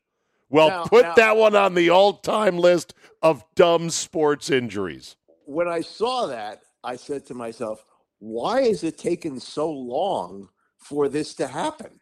Well, 0.49 0.69
Now- 0.69 0.85
put 0.85 1.03
now- 1.03 1.13
that 1.15 1.35
one 1.37 1.55
on 1.55 1.73
the 1.73 1.89
all-time 1.89 2.57
list 2.57 2.93
of 3.21 3.43
dumb 3.55 3.89
sports 3.89 4.49
injuries. 4.49 5.15
when 5.45 5.67
I 5.67 5.81
saw 5.81 6.27
that, 6.27 6.61
I 6.83 6.95
said 6.97 7.25
to 7.27 7.33
myself, 7.33 7.83
why 8.19 8.61
is 8.61 8.83
it 8.83 8.97
taking 8.97 9.39
so 9.39 9.69
long 9.71 10.49
for 10.77 11.07
this 11.09 11.33
to 11.35 11.47
happen? 11.47 11.99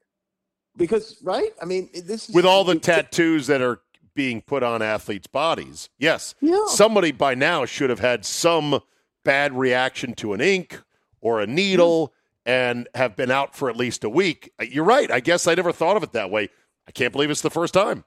Because, 0.77 1.17
right? 1.23 1.51
I 1.61 1.65
mean, 1.65 1.89
this 1.93 2.27
is 2.29 2.35
With 2.35 2.45
all 2.45 2.63
the 2.63 2.77
tattoos 2.79 3.47
that 3.47 3.61
are 3.61 3.81
being 4.15 4.41
put 4.41 4.63
on 4.63 4.81
athletes' 4.81 5.27
bodies, 5.27 5.89
yes, 5.97 6.35
Yeah. 6.41 6.65
somebody 6.67 7.11
by 7.11 7.33
now 7.35 7.65
should 7.65 7.89
have 7.89 7.99
had 7.99 8.25
some 8.25 8.81
bad 9.25 9.51
reaction 9.57 10.13
to 10.15 10.31
an 10.31 10.39
ink 10.39 10.81
or 11.19 11.41
a 11.41 11.47
needle 11.47 12.13
and 12.45 12.87
have 12.95 13.17
been 13.17 13.31
out 13.31 13.53
for 13.55 13.69
at 13.69 13.75
least 13.75 14.05
a 14.05 14.09
week. 14.09 14.51
Uh, 14.59 14.63
You're 14.63 14.85
right. 14.85 15.11
I 15.11 15.19
guess 15.19 15.47
I 15.47 15.55
never 15.55 15.73
thought 15.73 15.97
of 15.97 16.03
it 16.03 16.13
that 16.13 16.31
way. 16.31 16.49
I 16.87 16.91
can't 16.91 17.11
believe 17.11 17.29
it's 17.29 17.41
the 17.41 17.49
first 17.49 17.73
time. 17.73 18.05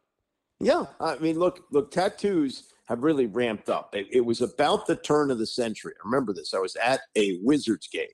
Yeah, 0.61 0.87
I 1.01 1.17
mean, 1.19 1.39
look, 1.39 1.65
look, 1.71 1.91
tattoos 1.91 2.73
have 2.87 3.03
really 3.03 3.27
ramped 3.27 3.69
up. 3.69 3.95
It, 3.95 4.07
it 4.11 4.25
was 4.25 4.41
about 4.41 4.87
the 4.87 4.97
turn 4.97 5.31
of 5.31 5.39
the 5.39 5.47
century. 5.47 5.93
I 5.97 6.09
remember 6.09 6.33
this. 6.33 6.55
I 6.55 6.59
was 6.59 6.75
at 6.77 7.01
a 7.17 7.39
Wizards 7.43 7.87
game, 7.89 8.07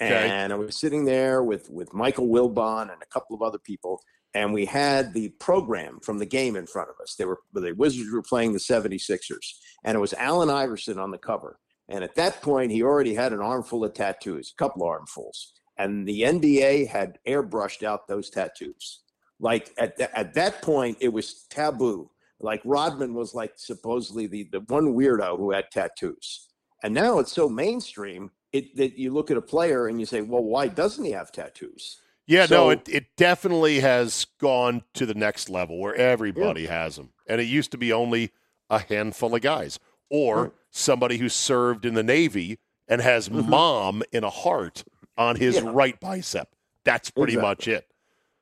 Okay. 0.00 0.28
and 0.28 0.52
I 0.52 0.56
was 0.56 0.76
sitting 0.78 1.04
there 1.04 1.42
with 1.42 1.68
with 1.70 1.92
Michael 1.92 2.28
Wilbon 2.28 2.92
and 2.92 3.02
a 3.02 3.06
couple 3.06 3.34
of 3.36 3.42
other 3.42 3.58
people, 3.58 4.00
and 4.34 4.52
we 4.52 4.64
had 4.64 5.12
the 5.12 5.28
program 5.40 5.98
from 6.00 6.18
the 6.18 6.26
game 6.26 6.56
in 6.56 6.66
front 6.66 6.88
of 6.90 6.96
us. 7.02 7.16
They 7.16 7.24
were 7.26 7.40
the 7.52 7.72
Wizards 7.76 8.10
were 8.12 8.22
playing 8.22 8.52
the 8.52 8.58
76ers, 8.58 9.54
and 9.84 9.94
it 9.96 10.00
was 10.00 10.14
Allen 10.14 10.48
Iverson 10.50 10.98
on 10.98 11.10
the 11.10 11.18
cover. 11.18 11.58
And 11.88 12.02
at 12.02 12.14
that 12.14 12.40
point, 12.40 12.72
he 12.72 12.82
already 12.82 13.14
had 13.14 13.32
an 13.32 13.40
armful 13.40 13.84
of 13.84 13.94
tattoos, 13.94 14.52
a 14.52 14.58
couple 14.62 14.86
armfuls, 14.86 15.52
and 15.76 16.06
the 16.08 16.22
NBA 16.22 16.88
had 16.88 17.18
airbrushed 17.26 17.82
out 17.82 18.08
those 18.08 18.30
tattoos. 18.30 19.00
Like 19.38 19.72
at 19.76 19.96
th- 19.98 20.10
at 20.14 20.34
that 20.34 20.62
point, 20.62 20.98
it 21.00 21.12
was 21.12 21.44
taboo. 21.50 22.10
Like 22.40 22.62
Rodman 22.64 23.14
was 23.14 23.34
like 23.34 23.52
supposedly 23.56 24.26
the, 24.26 24.48
the 24.50 24.60
one 24.60 24.94
weirdo 24.94 25.36
who 25.36 25.50
had 25.50 25.70
tattoos, 25.70 26.48
and 26.82 26.94
now 26.94 27.18
it's 27.18 27.32
so 27.32 27.48
mainstream. 27.48 28.30
It 28.52 28.76
that 28.76 28.96
you 28.96 29.12
look 29.12 29.30
at 29.30 29.36
a 29.36 29.42
player 29.42 29.88
and 29.88 30.00
you 30.00 30.06
say, 30.06 30.22
well, 30.22 30.44
why 30.44 30.68
doesn't 30.68 31.04
he 31.04 31.10
have 31.10 31.32
tattoos? 31.32 32.00
Yeah, 32.26 32.46
no, 32.48 32.70
it, 32.70 32.88
it 32.88 33.16
definitely 33.16 33.80
has 33.80 34.26
gone 34.40 34.82
to 34.94 35.04
the 35.04 35.14
next 35.14 35.50
level 35.50 35.78
where 35.78 35.94
everybody 35.94 36.64
has 36.66 36.96
them. 36.96 37.10
And 37.28 37.38
it 37.38 37.44
used 37.44 37.70
to 37.72 37.78
be 37.78 37.92
only 37.92 38.30
a 38.70 38.78
handful 38.78 39.34
of 39.34 39.42
guys 39.42 39.78
or 40.08 40.42
Right. 40.44 40.52
Somebody 40.76 41.18
who 41.18 41.28
served 41.28 41.84
in 41.86 41.94
the 41.94 42.02
Navy 42.02 42.58
and 42.88 43.00
has 43.00 43.30
mom 43.30 44.02
in 44.12 44.24
a 44.24 44.30
heart 44.30 44.84
on 45.16 45.36
his 45.36 45.56
Mm-hmm. 45.56 45.66
Yeah. 45.68 45.72
right 45.74 46.00
bicep. 46.00 46.48
That's 46.84 47.10
pretty 47.10 47.36
much 47.36 47.68
it. 47.68 47.86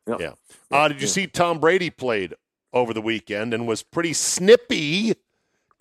Yeah. 0.09 0.17
Yeah. 0.19 0.33
Uh, 0.71 0.89
did 0.89 1.01
you 1.01 1.07
see 1.07 1.27
Tom 1.27 1.61
Brady 1.61 1.91
played 1.91 2.35
over 2.73 2.93
the 2.95 3.03
weekend 3.03 3.53
and 3.55 3.69
was 3.69 3.83
pretty 3.83 4.15
snippy 4.15 5.15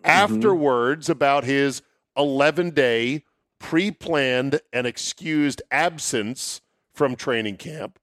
afterwards 0.03 1.09
about 1.09 1.43
his 1.43 1.81
11 2.17 2.71
day 2.71 3.23
pre 3.59 3.89
planned 3.91 4.59
and 4.73 4.85
excused 4.85 5.61
absence 5.71 6.61
from 6.93 7.15
training 7.15 7.55
camp, 7.57 7.97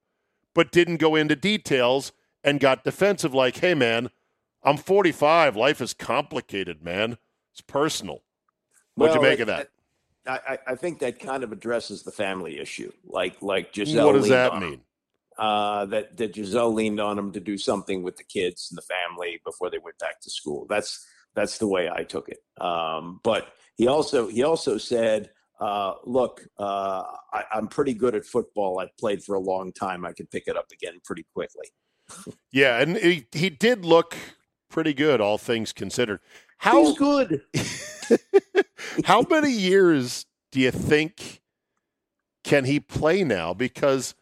but 0.54 0.72
didn't 0.72 0.96
go 0.96 1.14
into 1.14 1.36
details 1.36 2.12
and 2.42 2.60
got 2.60 2.82
defensive 2.84 3.34
like, 3.34 3.58
hey, 3.58 3.74
man, 3.74 4.08
I'm 4.62 4.76
45. 4.78 5.54
Life 5.56 5.80
is 5.80 5.92
complicated, 5.94 6.82
man. 6.82 7.18
It's 7.52 7.60
personal. 7.60 8.22
What'd 8.98 9.16
you 9.16 9.22
make 9.22 9.40
of 9.40 9.46
that? 9.48 9.68
I, 10.26 10.40
I- 10.54 10.58
I 10.68 10.74
think 10.74 10.98
that 11.00 11.18
kind 11.18 11.42
of 11.44 11.52
addresses 11.52 12.02
the 12.02 12.12
family 12.12 12.58
issue. 12.58 12.92
Like 13.04 13.40
like 13.42 13.72
Gisele. 13.72 14.06
What 14.06 14.12
does 14.14 14.28
that 14.28 14.58
mean? 14.58 14.80
Uh, 15.38 15.86
that 15.86 16.16
that 16.16 16.34
Gisele 16.34 16.72
leaned 16.72 17.00
on 17.00 17.18
him 17.18 17.32
to 17.32 17.40
do 17.40 17.56
something 17.56 18.02
with 18.02 18.16
the 18.16 18.24
kids 18.24 18.68
and 18.70 18.76
the 18.76 18.82
family 18.82 19.40
before 19.44 19.70
they 19.70 19.78
went 19.78 19.98
back 19.98 20.20
to 20.22 20.30
school. 20.30 20.66
That's 20.68 21.06
that's 21.34 21.58
the 21.58 21.68
way 21.68 21.88
I 21.88 22.02
took 22.02 22.28
it. 22.28 22.38
Um, 22.60 23.20
but 23.22 23.52
he 23.76 23.86
also 23.86 24.26
he 24.28 24.42
also 24.42 24.76
said, 24.78 25.30
uh, 25.60 25.94
"Look, 26.04 26.42
uh, 26.58 27.04
I, 27.32 27.44
I'm 27.52 27.68
pretty 27.68 27.94
good 27.94 28.16
at 28.16 28.24
football. 28.26 28.80
I've 28.80 28.96
played 28.98 29.22
for 29.22 29.36
a 29.36 29.40
long 29.40 29.72
time. 29.72 30.04
I 30.04 30.12
can 30.12 30.26
pick 30.26 30.48
it 30.48 30.56
up 30.56 30.66
again 30.72 30.98
pretty 31.04 31.24
quickly." 31.32 31.68
Yeah, 32.50 32.80
and 32.80 32.96
he, 32.96 33.26
he 33.32 33.50
did 33.50 33.84
look 33.84 34.16
pretty 34.70 34.94
good, 34.94 35.20
all 35.20 35.38
things 35.38 35.72
considered. 35.72 36.20
How 36.58 36.84
He's 36.84 36.98
good. 36.98 37.42
How 39.04 39.22
many 39.22 39.50
years 39.50 40.26
do 40.50 40.60
you 40.60 40.70
think 40.70 41.40
can 42.44 42.64
he 42.64 42.80
play 42.80 43.24
now? 43.24 43.54
Because 43.54 44.14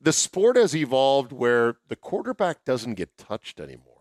the 0.00 0.12
sport 0.12 0.56
has 0.56 0.74
evolved 0.74 1.32
where 1.32 1.76
the 1.88 1.96
quarterback 1.96 2.64
doesn't 2.64 2.94
get 2.94 3.16
touched 3.16 3.60
anymore. 3.60 3.94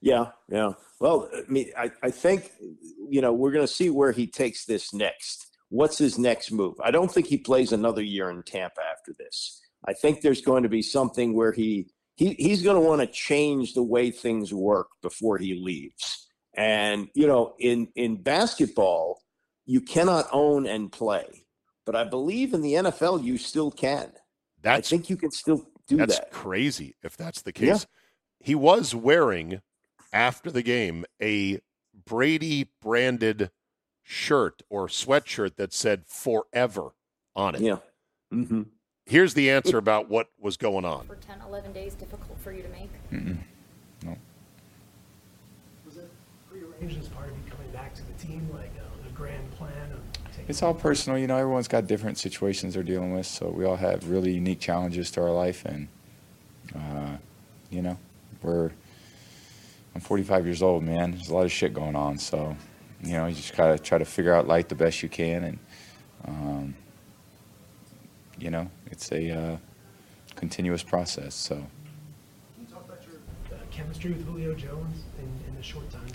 Yeah, 0.00 0.32
yeah. 0.50 0.72
Well, 1.00 1.30
I 1.34 1.50
mean, 1.50 1.70
I, 1.76 1.90
I 2.02 2.10
think, 2.10 2.52
you 3.08 3.20
know, 3.20 3.32
we're 3.32 3.52
going 3.52 3.66
to 3.66 3.72
see 3.72 3.90
where 3.90 4.12
he 4.12 4.26
takes 4.26 4.66
this 4.66 4.92
next. 4.92 5.46
What's 5.70 5.98
his 5.98 6.18
next 6.18 6.52
move? 6.52 6.74
I 6.84 6.90
don't 6.90 7.10
think 7.10 7.26
he 7.26 7.38
plays 7.38 7.72
another 7.72 8.02
year 8.02 8.30
in 8.30 8.42
Tampa 8.42 8.82
after 8.82 9.14
this. 9.18 9.60
I 9.86 9.94
think 9.94 10.20
there's 10.20 10.42
going 10.42 10.62
to 10.62 10.68
be 10.68 10.82
something 10.82 11.34
where 11.34 11.52
he, 11.52 11.88
he 12.16 12.34
he's 12.34 12.62
going 12.62 12.76
to 12.76 12.86
want 12.86 13.00
to 13.00 13.06
change 13.06 13.74
the 13.74 13.82
way 13.82 14.10
things 14.10 14.52
work 14.52 14.88
before 15.02 15.38
he 15.38 15.54
leaves. 15.54 16.23
And, 16.56 17.08
you 17.14 17.26
know, 17.26 17.54
in, 17.58 17.88
in 17.96 18.16
basketball, 18.22 19.20
you 19.66 19.80
cannot 19.80 20.26
own 20.32 20.66
and 20.66 20.90
play. 20.90 21.46
But 21.84 21.96
I 21.96 22.04
believe 22.04 22.54
in 22.54 22.62
the 22.62 22.74
NFL, 22.74 23.22
you 23.24 23.36
still 23.38 23.70
can. 23.70 24.12
That's 24.62 24.88
I 24.88 24.96
think 24.96 25.10
you 25.10 25.16
can 25.16 25.30
still 25.30 25.66
do 25.86 25.96
that's 25.96 26.14
that. 26.14 26.30
That's 26.30 26.36
crazy 26.36 26.96
if 27.02 27.16
that's 27.16 27.42
the 27.42 27.52
Yeah. 27.54 27.72
case. 27.74 27.86
He 28.40 28.54
was 28.54 28.94
wearing 28.94 29.60
after 30.12 30.50
the 30.50 30.62
game 30.62 31.04
a 31.20 31.60
Brady 32.06 32.70
branded 32.82 33.50
shirt 34.02 34.62
or 34.68 34.86
sweatshirt 34.86 35.56
that 35.56 35.72
said 35.72 36.04
forever 36.06 36.90
on 37.34 37.54
it. 37.54 37.62
Yeah. 37.62 37.78
Mm-hmm. 38.32 38.62
Here's 39.06 39.34
the 39.34 39.50
answer 39.50 39.76
about 39.76 40.08
what 40.08 40.28
was 40.38 40.56
going 40.56 40.84
on. 40.84 41.06
For 41.06 41.16
10, 41.16 41.40
11 41.46 41.72
days, 41.72 41.94
difficult 41.94 42.38
for 42.40 42.52
you 42.52 42.62
to 42.62 42.68
make? 42.68 42.90
Mm-mm. 43.12 43.38
No. 44.02 44.16
Was 45.84 45.98
it 45.98 46.10
as 46.92 47.08
part 47.08 47.30
of 47.30 47.36
you 47.36 47.50
coming 47.50 47.70
back 47.72 47.94
to 47.94 48.02
the 48.06 48.12
team, 48.12 48.46
like 48.52 48.70
uh, 48.78 49.08
a 49.08 49.12
grand 49.12 49.50
plan 49.52 49.90
of 49.92 50.00
taking 50.32 50.44
It's 50.48 50.62
all 50.62 50.74
personal, 50.74 51.18
you 51.18 51.26
know. 51.26 51.36
Everyone's 51.36 51.68
got 51.68 51.86
different 51.86 52.18
situations 52.18 52.74
they're 52.74 52.82
dealing 52.82 53.14
with, 53.14 53.26
so 53.26 53.48
we 53.48 53.64
all 53.64 53.76
have 53.76 54.08
really 54.10 54.32
unique 54.32 54.60
challenges 54.60 55.10
to 55.12 55.22
our 55.22 55.30
life, 55.30 55.64
and 55.64 55.88
uh, 56.74 57.16
you 57.70 57.82
know, 57.82 57.98
we're. 58.42 58.70
I'm 59.94 60.00
45 60.00 60.44
years 60.44 60.60
old, 60.60 60.82
man. 60.82 61.12
There's 61.12 61.28
a 61.28 61.34
lot 61.34 61.44
of 61.44 61.52
shit 61.52 61.72
going 61.72 61.94
on, 61.94 62.18
so 62.18 62.56
you 63.02 63.12
know, 63.12 63.26
you 63.26 63.34
just 63.34 63.56
gotta 63.56 63.78
try 63.78 63.96
to 63.96 64.04
figure 64.04 64.34
out 64.34 64.46
life 64.46 64.68
the 64.68 64.74
best 64.74 65.02
you 65.02 65.08
can, 65.08 65.44
and 65.44 65.58
um, 66.26 66.74
you 68.38 68.50
know, 68.50 68.70
it's 68.90 69.10
a 69.12 69.30
uh, 69.30 69.56
continuous 70.34 70.82
process. 70.82 71.34
So. 71.34 71.54
Can 71.54 71.64
you 72.60 72.66
talk 72.66 72.84
about 72.84 72.98
your 73.06 73.16
uh, 73.56 73.62
chemistry 73.70 74.12
with 74.12 74.26
Julio 74.26 74.54
Jones 74.54 75.04
in, 75.18 75.48
in 75.48 75.56
the 75.56 75.62
short 75.62 75.88
time 75.90 76.06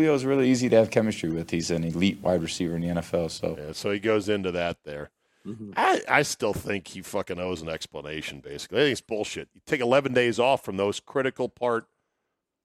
you've 0.00 0.06
been 0.06 0.18
together? 0.18 0.18
Julio's 0.18 0.24
really 0.24 0.50
easy 0.50 0.68
to 0.68 0.76
have 0.76 0.90
chemistry 0.90 1.30
with. 1.30 1.50
He's 1.50 1.70
an 1.70 1.84
elite 1.84 2.20
wide 2.20 2.42
receiver 2.42 2.74
in 2.76 2.82
the 2.82 2.88
NFL. 2.88 3.30
So 3.30 3.56
Yeah, 3.58 3.72
so 3.72 3.90
he 3.90 3.98
goes 3.98 4.28
into 4.28 4.50
that 4.52 4.78
there. 4.84 5.10
Mm-hmm. 5.46 5.72
I, 5.76 6.00
I 6.08 6.22
still 6.22 6.52
think 6.52 6.86
he 6.88 7.02
fucking 7.02 7.40
owes 7.40 7.62
an 7.62 7.68
explanation, 7.68 8.40
basically. 8.40 8.78
I 8.78 8.82
think 8.84 8.92
it's 8.92 9.00
bullshit. 9.00 9.48
You 9.54 9.60
take 9.66 9.80
11 9.80 10.12
days 10.12 10.38
off 10.38 10.64
from 10.64 10.76
those 10.76 11.00
critical 11.00 11.48
part 11.48 11.86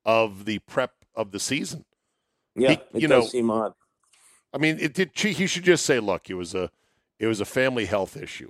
of 0.06 0.46
the 0.46 0.60
prep 0.60 0.94
of 1.16 1.32
the 1.32 1.40
season. 1.40 1.86
Yeah, 2.56 2.70
He- 2.70 2.74
it 2.76 2.88
you 2.94 3.08
does 3.08 3.24
know, 3.24 3.28
seem 3.30 3.50
odd. 3.50 3.74
I 4.54 4.60
mean, 4.60 4.78
it 4.80 4.94
did. 4.94 5.12
He 5.16 5.46
should 5.46 5.64
just 5.64 5.86
say, 5.86 6.00
"Look, 6.00 6.30
it 6.30 6.36
was 6.36 6.56
a, 6.56 6.72
it 7.20 7.28
was 7.28 7.42
a 7.42 7.46
family 7.46 7.86
health 7.86 8.16
issue, 8.16 8.50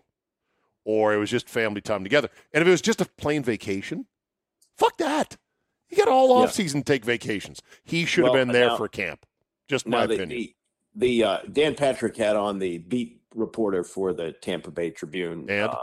or 0.85 1.13
it 1.13 1.17
was 1.17 1.31
just 1.31 1.49
family 1.49 1.81
time 1.81 2.03
together." 2.03 2.29
And 2.53 2.61
if 2.61 2.67
it 2.67 2.71
was 2.71 2.81
just 2.81 3.01
a 3.01 3.05
plain 3.05 3.41
vacation, 3.43 4.05
fuck 4.77 4.97
that. 4.97 5.37
You 5.89 5.97
got 5.97 6.07
all 6.07 6.29
Yeah. 6.29 6.43
off 6.45 6.51
season 6.53 6.81
to 6.81 6.85
take 6.85 7.05
vacations. 7.05 7.61
He 7.83 8.05
should 8.05 8.23
Well, 8.25 8.33
have 8.35 8.41
been 8.47 8.53
there 8.53 8.67
now- 8.67 8.77
for 8.77 8.87
camp. 8.87 9.25
Just 9.67 9.87
my 9.87 10.05
the, 10.07 10.15
opinion. 10.15 10.29
the, 10.39 10.55
the 10.95 11.23
uh, 11.23 11.37
Dan 11.51 11.75
Patrick 11.75 12.15
had 12.15 12.35
on 12.35 12.59
the 12.59 12.77
beat 12.77 13.21
reporter 13.35 13.83
for 13.83 14.13
the 14.13 14.31
Tampa 14.31 14.71
Bay 14.71 14.89
Tribune, 14.91 15.49
And? 15.49 15.69
uh, 15.69 15.77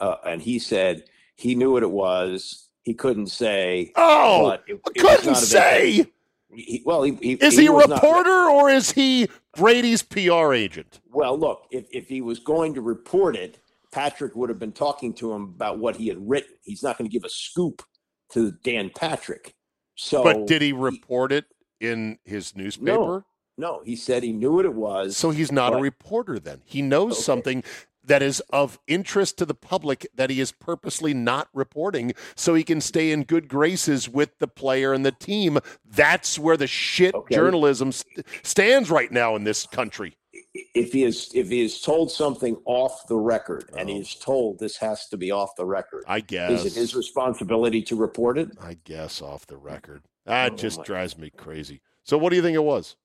uh, 0.00 0.16
and 0.26 0.42
he 0.42 0.58
said 0.58 1.04
he 1.36 1.54
knew 1.54 1.72
what 1.72 1.82
it 1.84 1.90
was. 1.90 2.68
He 2.82 2.94
couldn't 2.94 3.28
say. 3.28 3.92
Oh, 3.94 4.50
it, 4.50 4.62
it 4.68 4.98
couldn't 5.00 5.36
say. 5.36 6.06
He, 6.54 6.82
well, 6.84 7.02
he, 7.04 7.14
he, 7.22 7.32
Is 7.34 7.56
he, 7.56 7.66
a 7.66 7.72
was 7.72 7.86
not- 7.88 8.02
reporter 8.02 8.50
or 8.50 8.68
is 8.68 8.90
he 8.92 9.28
Brady's 9.56 10.02
PR 10.02 10.52
agent? 10.52 11.00
well, 11.10 11.38
look, 11.38 11.66
if, 11.70 11.84
if 11.92 12.08
he 12.08 12.20
was 12.20 12.40
going 12.40 12.74
to 12.74 12.80
report 12.82 13.36
it, 13.36 13.58
Patrick 13.92 14.34
would 14.34 14.48
have 14.50 14.58
been 14.58 14.72
talking 14.72 15.14
to 15.14 15.32
him 15.32 15.42
about 15.44 15.78
what 15.78 15.96
he 15.96 16.08
had 16.08 16.28
written. 16.28 16.50
He's 16.64 16.82
not 16.82 16.98
going 16.98 17.08
to 17.08 17.12
give 17.12 17.24
a 17.24 17.30
scoop 17.30 17.82
to 18.32 18.52
Dan 18.62 18.90
Patrick. 18.94 19.54
So, 19.96 20.22
but 20.22 20.46
did 20.46 20.62
he 20.62 20.72
report 20.72 21.32
it 21.32 21.46
in 21.80 22.18
his 22.24 22.56
newspaper? 22.56 23.24
no, 23.58 23.82
he 23.84 23.94
said 23.96 24.22
he 24.22 24.32
knew 24.32 24.52
what 24.54 24.64
it 24.64 24.74
was. 24.74 25.16
So 25.16 25.30
he's 25.30 25.52
not 25.52 25.74
a 25.74 25.76
reporter 25.76 26.38
then. 26.38 26.62
He 26.64 26.82
knows 26.82 27.22
something 27.22 27.62
that 28.04 28.22
is 28.22 28.40
of 28.50 28.80
interest 28.88 29.38
to 29.38 29.46
the 29.46 29.54
public 29.54 30.08
that 30.14 30.28
he 30.30 30.40
is 30.40 30.50
purposely 30.50 31.14
not 31.14 31.48
reporting 31.54 32.14
so 32.34 32.54
he 32.54 32.64
can 32.64 32.80
stay 32.80 33.12
in 33.12 33.22
good 33.22 33.46
graces 33.48 34.08
with 34.08 34.38
the 34.38 34.48
player 34.48 34.92
and 34.92 35.06
the 35.06 35.12
team. 35.12 35.58
That's 35.84 36.38
where 36.38 36.56
the 36.56 36.66
shit 36.66 37.14
Okay. 37.14 37.34
journalism 37.34 37.92
st- 37.92 38.26
stands 38.42 38.90
right 38.90 39.12
now 39.12 39.36
in 39.36 39.44
this 39.44 39.66
country. 39.66 40.16
If 40.54 40.92
he 40.92 41.04
is 41.04 41.30
if 41.34 41.48
he 41.48 41.62
is 41.62 41.80
told 41.80 42.10
something 42.10 42.56
off 42.64 43.06
the 43.06 43.16
record 43.16 43.70
and 43.76 43.88
Oh. 43.88 43.92
he 43.94 44.00
is 44.00 44.14
told 44.14 44.58
this 44.58 44.76
has 44.78 45.08
to 45.08 45.16
be 45.16 45.30
off 45.30 45.56
the 45.56 45.64
record, 45.64 46.04
I 46.06 46.20
guess. 46.20 46.64
is 46.64 46.76
it 46.76 46.78
his 46.78 46.94
responsibility 46.94 47.82
to 47.82 47.96
report 47.96 48.38
it? 48.38 48.50
I 48.60 48.74
guess 48.84 49.22
off 49.22 49.46
the 49.46 49.56
record. 49.56 50.02
That 50.26 50.52
Oh, 50.52 50.56
just 50.56 50.84
drives 50.84 51.16
me 51.16 51.30
crazy. 51.30 51.80
So 52.04 52.18
what 52.18 52.30
do 52.30 52.36
you 52.36 52.42
think 52.42 52.54
it 52.54 52.64
was? 52.64 52.96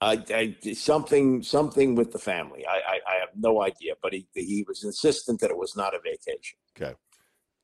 I, 0.00 0.22
I 0.62 0.72
something 0.74 1.42
something 1.42 1.94
with 1.94 2.12
the 2.12 2.18
family. 2.18 2.66
I, 2.66 2.76
I 2.76 3.00
I 3.08 3.14
have 3.20 3.30
no 3.36 3.62
idea, 3.62 3.94
but 4.02 4.12
he 4.12 4.26
he 4.34 4.64
was 4.68 4.84
insistent 4.84 5.40
that 5.40 5.50
it 5.50 5.56
was 5.56 5.74
not 5.76 5.94
a 5.94 6.00
vacation. 6.00 6.58
Okay. 6.76 6.94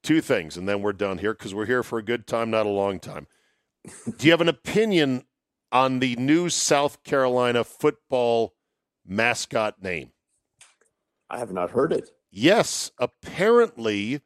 Two 0.02 0.20
things, 0.20 0.56
and 0.56 0.68
then 0.68 0.80
we're 0.82 0.92
done 0.92 1.18
here 1.18 1.32
because 1.34 1.54
we're 1.54 1.66
here 1.66 1.82
for 1.82 1.98
a 1.98 2.02
good 2.02 2.26
time, 2.26 2.50
not 2.50 2.66
a 2.66 2.70
long 2.70 3.00
time. 3.00 3.26
Do 4.18 4.26
you 4.26 4.30
have 4.32 4.40
an 4.40 4.48
opinion 4.48 5.24
on 5.72 5.98
the 5.98 6.14
new 6.16 6.48
South 6.48 7.02
Carolina 7.04 7.64
football 7.64 8.54
mascot 9.06 9.82
name? 9.82 10.10
I 11.30 11.38
have 11.38 11.52
not 11.52 11.70
heard 11.70 11.92
it. 11.92 12.10
Yes, 12.30 12.90
apparently, 12.98 14.20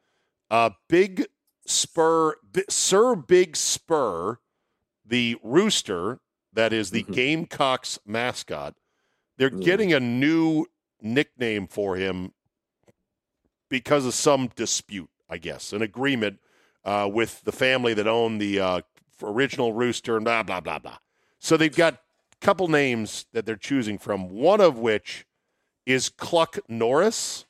uh, 0.50 0.70
Big 0.88 1.26
Spur, 1.66 2.36
B- 2.50 2.64
Sir 2.68 3.14
Big 3.14 3.56
Spur, 3.56 4.38
the 5.04 5.36
rooster 5.42 6.20
that 6.52 6.72
is 6.72 6.90
the 6.90 7.02
Gamecocks 7.02 7.98
mascot, 8.06 8.74
they're 9.36 9.50
getting 9.50 9.92
a 9.92 10.00
new 10.00 10.66
nickname 11.00 11.66
for 11.66 11.96
him 11.96 12.32
because 13.68 14.06
of 14.06 14.14
some 14.14 14.50
dispute, 14.56 15.10
I 15.28 15.38
guess, 15.38 15.72
an 15.72 15.82
agreement 15.82 16.40
uh, 16.84 17.08
with 17.12 17.42
the 17.44 17.52
family 17.52 17.94
that 17.94 18.08
owned 18.08 18.40
the 18.40 18.58
uh, 18.58 18.80
original 19.22 19.72
rooster, 19.72 20.16
and 20.16 20.24
blah, 20.24 20.42
blah, 20.42 20.60
blah, 20.60 20.78
blah. 20.78 20.98
So 21.38 21.56
they've 21.56 21.74
got 21.74 22.00
couple 22.40 22.68
names 22.68 23.26
that 23.32 23.46
they're 23.46 23.56
choosing 23.56 23.98
from, 23.98 24.28
one 24.28 24.60
of 24.60 24.78
which 24.78 25.26
is 25.86 26.08
Cluck 26.08 26.58
Norris. 26.68 27.46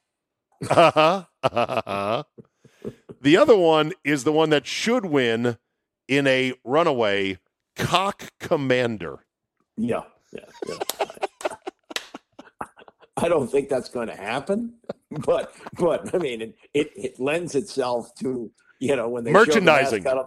Uh-huh. 0.68 1.24
Uh-huh. 1.40 2.24
the 3.20 3.36
other 3.36 3.56
one 3.56 3.92
is 4.02 4.24
the 4.24 4.32
one 4.32 4.50
that 4.50 4.66
should 4.66 5.06
win 5.06 5.56
in 6.08 6.26
a 6.26 6.52
runaway 6.64 7.38
Cock 7.76 8.32
Commander. 8.40 9.24
Yeah, 9.76 10.02
yeah, 10.32 10.44
yeah. 10.66 10.78
I 13.16 13.28
don't 13.28 13.50
think 13.50 13.68
that's 13.68 13.88
going 13.88 14.08
to 14.08 14.16
happen, 14.16 14.74
but 15.10 15.54
but 15.78 16.12
I 16.14 16.18
mean, 16.18 16.42
it, 16.42 16.54
it, 16.74 16.90
it 16.96 17.20
lends 17.20 17.54
itself 17.54 18.12
to 18.16 18.50
you 18.80 18.96
know 18.96 19.08
when 19.08 19.24
they 19.24 19.32
Merchandising. 19.32 20.02
The 20.02 20.24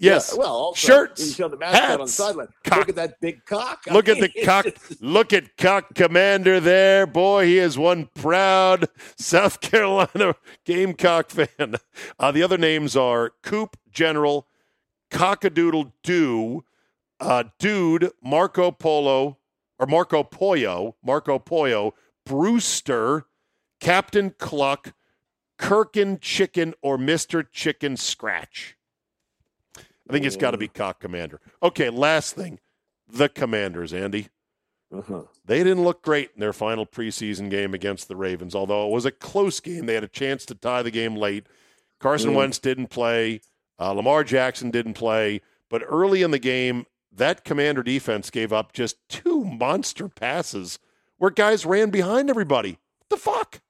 Yes. 0.00 0.30
yeah, 0.32 0.38
well, 0.38 0.50
also, 0.54 0.86
Shirts, 0.86 1.26
You 1.26 1.32
show 1.32 1.48
the 1.48 1.58
mascot 1.58 1.82
on 1.82 1.90
the 1.98 2.02
hats, 2.04 2.14
sideline. 2.14 2.48
cock. 2.64 2.78
Look 2.78 2.88
at 2.88 2.94
that 2.96 3.20
big 3.20 3.44
cock. 3.44 3.84
I 3.88 3.92
Look 3.92 4.08
at 4.08 4.18
the 4.18 4.30
cock. 4.44 4.66
Look 5.00 5.32
at 5.34 5.56
Cock 5.58 5.94
Commander 5.94 6.58
there. 6.58 7.06
Boy, 7.06 7.44
he 7.46 7.58
is 7.58 7.76
one 7.76 8.08
proud 8.14 8.88
South 9.18 9.60
Carolina 9.60 10.34
Gamecock 10.64 11.30
fan. 11.30 11.76
Uh, 12.18 12.32
the 12.32 12.42
other 12.42 12.56
names 12.58 12.96
are 12.96 13.32
Coop 13.42 13.76
General, 13.92 14.46
Cockadoodle 15.10 15.92
Doo, 16.02 16.64
uh, 17.20 17.44
Dude, 17.58 18.10
Marco 18.22 18.70
Polo, 18.70 19.36
or 19.78 19.86
Marco 19.86 20.22
Pollo, 20.22 20.96
Marco 21.04 21.38
Pollo, 21.38 21.94
Brewster, 22.24 23.26
Captain 23.80 24.30
Cluck, 24.38 24.94
Kirkin 25.58 26.18
Chicken, 26.20 26.72
or 26.80 26.96
Mr. 26.96 27.44
Chicken 27.50 27.96
Scratch. 27.98 28.76
I 30.10 30.12
think 30.12 30.26
it's 30.26 30.36
got 30.36 30.50
to 30.50 30.58
be 30.58 30.68
Cock 30.68 31.00
Commander. 31.00 31.40
Okay, 31.62 31.88
last 31.88 32.34
thing. 32.34 32.58
The 33.08 33.28
Commanders, 33.28 33.92
Andy. 33.92 34.28
Uh-huh. 34.92 35.22
They 35.44 35.58
didn't 35.62 35.84
look 35.84 36.02
great 36.02 36.30
in 36.34 36.40
their 36.40 36.52
final 36.52 36.84
preseason 36.84 37.48
game 37.48 37.74
against 37.74 38.08
the 38.08 38.16
Ravens, 38.16 38.54
although 38.56 38.86
it 38.88 38.92
was 38.92 39.06
a 39.06 39.12
close 39.12 39.60
game. 39.60 39.86
They 39.86 39.94
had 39.94 40.02
a 40.04 40.08
chance 40.08 40.44
to 40.46 40.54
tie 40.54 40.82
the 40.82 40.90
game 40.90 41.14
late. 41.16 41.46
Carson 42.00 42.32
Mm. 42.32 42.36
Wentz 42.36 42.58
didn't 42.58 42.88
play. 42.88 43.40
Uh, 43.78 43.92
Lamar 43.92 44.24
Jackson 44.24 44.70
didn't 44.70 44.94
play. 44.94 45.40
But 45.68 45.82
early 45.86 46.22
in 46.22 46.32
the 46.32 46.38
game, 46.40 46.86
that 47.12 47.44
Commander 47.44 47.82
defense 47.84 48.30
gave 48.30 48.52
up 48.52 48.72
just 48.72 48.96
two 49.08 49.44
monster 49.44 50.08
passes 50.08 50.78
where 51.18 51.30
guys 51.30 51.64
ran 51.64 51.90
behind 51.90 52.28
everybody. 52.30 52.78
What 52.98 53.10
the 53.10 53.16
fuck? 53.16 53.60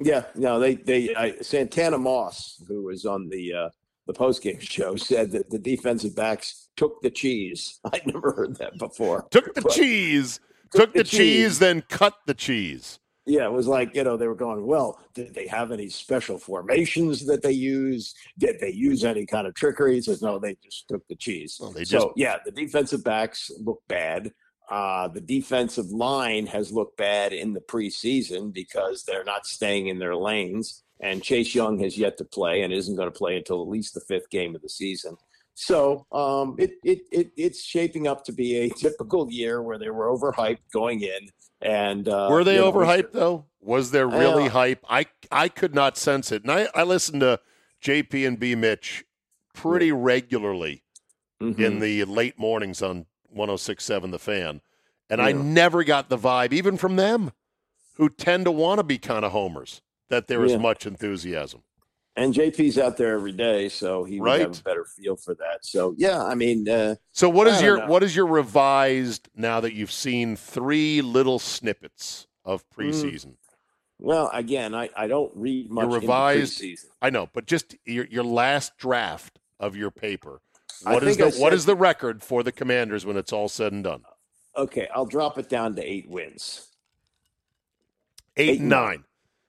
Yeah, 0.00 0.24
no, 0.34 0.58
they 0.58 0.74
they 0.76 1.14
I, 1.14 1.36
Santana 1.40 1.98
Moss, 1.98 2.62
who 2.68 2.84
was 2.84 3.04
on 3.04 3.28
the 3.28 3.52
uh, 3.52 3.68
the 4.08 4.12
post 4.14 4.42
game 4.42 4.58
show, 4.58 4.96
said 4.96 5.30
that 5.32 5.50
the 5.50 5.58
defensive 5.58 6.16
backs 6.16 6.70
took 6.76 7.00
the 7.02 7.10
cheese. 7.10 7.78
I'd 7.92 8.06
never 8.06 8.32
heard 8.32 8.56
that 8.56 8.76
before. 8.78 9.28
Took 9.30 9.54
the 9.54 9.62
cheese, 9.70 10.40
Took 10.72 10.80
took 10.86 10.92
the 10.94 10.98
the 11.00 11.04
cheese, 11.04 11.18
cheese. 11.18 11.58
then 11.60 11.82
cut 11.88 12.14
the 12.26 12.34
cheese. 12.34 12.98
Yeah, 13.26 13.44
it 13.44 13.52
was 13.52 13.66
like, 13.66 13.94
you 13.94 14.04
know, 14.04 14.16
they 14.16 14.26
were 14.26 14.34
going, 14.34 14.66
well, 14.66 14.98
did 15.12 15.34
they 15.34 15.46
have 15.48 15.70
any 15.70 15.90
special 15.90 16.38
formations 16.38 17.26
that 17.26 17.42
they 17.42 17.52
use? 17.52 18.14
Did 18.38 18.58
they 18.58 18.70
use 18.72 19.04
any 19.04 19.26
kind 19.26 19.46
of 19.46 19.52
trickery? 19.54 19.96
He 19.96 20.00
says, 20.00 20.22
no, 20.22 20.38
they 20.38 20.56
just 20.64 20.88
took 20.88 21.06
the 21.08 21.14
cheese. 21.14 21.60
they 21.74 21.84
so, 21.84 21.98
just- 21.98 22.06
yeah, 22.16 22.38
the 22.44 22.50
defensive 22.50 23.04
backs 23.04 23.50
look 23.60 23.82
bad. 23.86 24.32
Uh, 24.70 25.08
the 25.08 25.20
defensive 25.20 25.90
line 25.90 26.46
has 26.46 26.72
looked 26.72 26.96
bad 26.96 27.34
in 27.34 27.52
the 27.52 27.60
preseason 27.60 28.52
because 28.52 29.04
they're 29.04 29.24
not 29.24 29.46
staying 29.46 29.88
in 29.88 29.98
their 29.98 30.16
lanes. 30.16 30.82
And 31.00 31.22
Chase 31.22 31.54
Young 31.54 31.78
has 31.80 31.96
yet 31.96 32.16
to 32.18 32.24
play 32.24 32.62
and 32.62 32.72
isn't 32.72 32.96
going 32.96 33.10
to 33.10 33.16
play 33.16 33.36
until 33.36 33.62
at 33.62 33.68
least 33.68 33.94
the 33.94 34.00
fifth 34.00 34.30
game 34.30 34.54
of 34.54 34.62
the 34.62 34.68
season. 34.68 35.16
So 35.54 36.06
um, 36.12 36.54
it, 36.58 36.72
it, 36.84 37.00
it 37.10 37.30
it's 37.36 37.62
shaping 37.64 38.06
up 38.06 38.24
to 38.24 38.32
be 38.32 38.56
a 38.58 38.68
typical 38.70 39.30
year 39.30 39.60
where 39.62 39.78
they 39.78 39.90
were 39.90 40.06
overhyped 40.06 40.58
going 40.72 41.02
in. 41.02 41.28
And 41.60 42.08
uh, 42.08 42.28
Were 42.30 42.44
they 42.44 42.54
you 42.54 42.60
know, 42.60 42.72
overhyped 42.72 43.12
though? 43.12 43.46
Was 43.60 43.90
there 43.90 44.06
really 44.08 44.46
Uh, 44.46 44.50
hype? 44.50 44.84
I 44.88 45.06
I 45.32 45.48
could 45.48 45.74
not 45.74 45.96
sense 45.96 46.30
it. 46.30 46.42
And 46.42 46.52
I, 46.52 46.68
I 46.74 46.84
listened 46.84 47.20
to 47.22 47.40
JP 47.82 48.26
and 48.26 48.38
B 48.38 48.54
Mitch 48.54 49.04
pretty 49.52 49.90
regularly 49.90 50.84
in 51.40 51.54
Mhm. 51.54 51.80
the 51.80 52.04
late 52.04 52.38
mornings 52.38 52.80
on 52.82 53.06
1067 53.28 54.10
The 54.12 54.18
Fan. 54.18 54.60
And 55.10 55.20
I 55.22 55.32
never 55.32 55.82
got 55.84 56.08
the 56.08 56.18
vibe, 56.18 56.52
even 56.52 56.76
from 56.76 56.96
them, 56.96 57.32
who 57.94 58.08
tend 58.08 58.44
to 58.44 58.50
want 58.52 58.78
to 58.78 58.84
be 58.84 58.98
kind 58.98 59.24
of 59.24 59.32
homers, 59.32 59.80
that 60.10 60.26
there 60.28 60.44
is 60.44 60.52
Yeah. 60.52 60.58
much 60.58 60.86
enthusiasm. 60.86 61.62
And 62.16 62.34
JP's 62.34 62.78
out 62.78 62.96
there 62.96 63.14
every 63.14 63.30
day, 63.32 63.68
so 63.68 64.02
he 64.02 64.20
would 64.20 64.40
have 64.40 64.58
a 64.58 64.62
better 64.64 64.84
feel 64.84 65.14
for 65.14 65.34
that. 65.36 65.64
So 65.64 65.94
yeah, 65.96 66.24
I 66.24 66.34
mean, 66.34 66.68
uh, 66.68 66.96
So 67.12 67.28
what 67.28 67.46
is 67.46 67.62
your 67.62 67.78
know. 67.78 67.86
what 67.86 68.02
is 68.02 68.16
your 68.16 68.26
revised 68.26 69.28
now 69.36 69.60
that 69.60 69.72
you've 69.72 69.92
seen 69.92 70.34
three 70.34 71.00
little 71.00 71.38
snippets 71.38 72.26
of 72.44 72.68
Mm. 72.70 72.74
preseason? 72.76 73.36
Well, 74.00 74.30
again, 74.32 74.74
I, 74.74 74.90
I 74.96 75.06
don't 75.06 75.30
read 75.36 75.70
much 75.70 75.84
Your 75.84 76.00
revised. 76.00 76.60
preseason. 76.60 76.86
I 77.00 77.10
know, 77.10 77.28
but 77.32 77.46
just 77.46 77.76
your 77.84 78.06
your 78.06 78.24
last 78.24 78.76
draft 78.78 79.38
of 79.60 79.76
your 79.76 79.90
paper. 79.92 80.40
What 80.82 81.04
is 81.04 81.16
the 81.18 81.30
said- 81.30 81.52
is 81.52 81.66
the 81.66 81.76
record 81.76 82.22
for 82.24 82.42
the 82.42 82.52
Commanders 82.52 83.06
when 83.06 83.16
it's 83.16 83.32
all 83.32 83.48
said 83.48 83.72
and 83.72 83.84
done? 83.84 84.02
Okay, 84.56 84.88
I'll 84.92 85.06
drop 85.06 85.38
it 85.38 85.48
down 85.48 85.76
to 85.76 85.82
eight 85.82 86.08
wins. 86.08 86.66
Eight, 88.36 88.48
Eight 88.48 88.50
and 88.50 88.60
and 88.60 88.68
nine. 88.70 89.04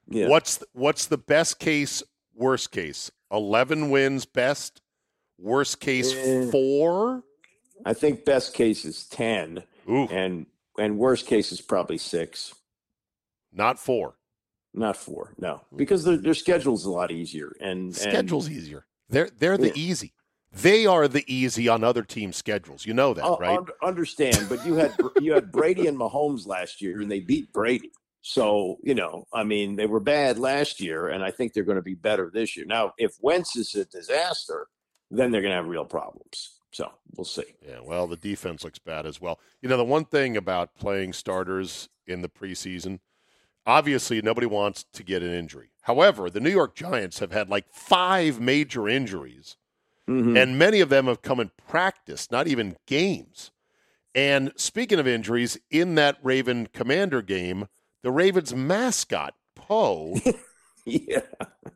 Yeah. 0.09 0.27
What's 0.27 0.57
the, 0.57 0.65
what's 0.73 1.05
the 1.07 1.17
best 1.17 1.59
case? 1.59 2.03
Worst 2.35 2.71
case? 2.71 3.11
Eleven 3.31 3.89
wins 3.89 4.25
best. 4.25 4.81
Worst 5.37 5.79
case 5.79 6.13
Eh. 6.13 6.49
four. 6.51 7.23
I 7.85 7.93
think 7.93 8.25
best 8.25 8.53
case 8.53 8.83
is 8.85 9.05
ten, 9.05 9.63
and 9.87 10.45
and 10.77 10.97
worst 10.97 11.27
case 11.27 11.51
is 11.51 11.61
probably 11.61 11.97
six, 11.97 12.53
not 13.53 13.79
four. 13.79 14.15
not 14.73 14.95
four. 14.97 15.33
No, 15.37 15.61
because 15.75 16.03
their 16.03 16.17
their 16.17 16.33
schedule's 16.33 16.85
a 16.85 16.89
lot 16.91 17.11
easier, 17.11 17.55
and 17.61 17.85
and- 17.87 17.95
Schedule's 17.95 18.49
easier. 18.49 18.85
They're 19.09 19.29
they're 19.37 19.57
the 19.57 19.67
Yeah. 19.67 19.73
easy. 19.75 20.13
They 20.51 20.85
are 20.87 21.07
the 21.07 21.23
easy 21.33 21.67
on 21.69 21.83
other 21.83 22.01
teams' 22.03 22.35
schedules. 22.35 22.85
You 22.85 22.93
know 22.95 23.13
that, 23.13 23.23
Uh, 23.23 23.37
right? 23.39 23.57
un- 23.59 23.67
understand, 23.83 24.47
but 24.49 24.65
you 24.65 24.75
had 24.75 24.93
you 25.21 25.33
had 25.33 25.51
Brady 25.51 25.87
and 25.87 25.97
Mahomes 25.97 26.45
last 26.47 26.81
year, 26.81 26.99
and 27.01 27.09
they 27.11 27.19
beat 27.19 27.53
Brady. 27.53 27.91
So 28.21 28.77
you 28.83 28.95
know, 28.95 29.25
I 29.33 29.43
mean, 29.43 29.75
they 29.75 29.85
were 29.85 29.99
bad 29.99 30.37
last 30.37 30.79
year, 30.81 31.07
and 31.07 31.23
I 31.23 31.31
think 31.31 31.53
they're 31.53 31.63
going 31.63 31.77
to 31.77 31.81
be 31.81 31.95
better 31.95 32.29
this 32.33 32.57
year. 32.57 32.65
Now, 32.65 32.93
if 32.97 33.13
Wentz 33.21 33.55
is 33.55 33.73
a 33.75 33.85
disaster, 33.85 34.67
then 35.09 35.31
they're 35.31 35.41
going 35.41 35.51
to 35.51 35.57
have 35.57 35.67
real 35.67 35.85
problems. 35.85 36.59
So 36.71 36.91
we'll 37.15 37.25
see. 37.25 37.55
Yeah, 37.67 37.79
well, 37.83 38.05
the 38.05 38.15
defense 38.17 38.63
looks 38.63 38.77
bad 38.77 39.05
as 39.07 39.19
well. 39.19 39.39
You 39.61 39.69
know, 39.69 39.77
the 39.77 39.83
one 39.83 40.05
thing 40.05 40.37
about 40.37 40.75
playing 40.75 41.13
starters 41.13 41.89
in 42.05 42.21
the 42.21 42.29
preseason, 42.29 42.99
obviously 43.65 44.21
nobody 44.21 44.45
wants 44.45 44.85
to 44.93 45.03
get 45.03 45.23
an 45.23 45.33
injury. 45.33 45.71
However, 45.81 46.29
the 46.29 46.39
New 46.39 46.51
York 46.51 46.75
Giants 46.75 47.19
have 47.19 47.31
had 47.31 47.49
like 47.49 47.65
five 47.71 48.39
major 48.39 48.87
injuries, 48.87 49.57
Mm-hmm. 50.07 50.37
and 50.37 50.57
many 50.57 50.79
of 50.79 50.89
them 50.89 51.05
have 51.05 51.21
come 51.21 51.39
in 51.39 51.51
practice, 51.67 52.31
not 52.31 52.47
even 52.47 52.75
games. 52.87 53.51
And 54.15 54.51
speaking 54.55 54.97
of 54.97 55.07
injuries, 55.07 55.59
in 55.69 55.93
that 55.95 56.17
Raven 56.23 56.65
Commander 56.73 57.21
game, 57.21 57.67
the 58.03 58.11
Ravens 58.11 58.53
mascot, 58.53 59.33
Poe, 59.55 60.19
yeah. 60.85 61.21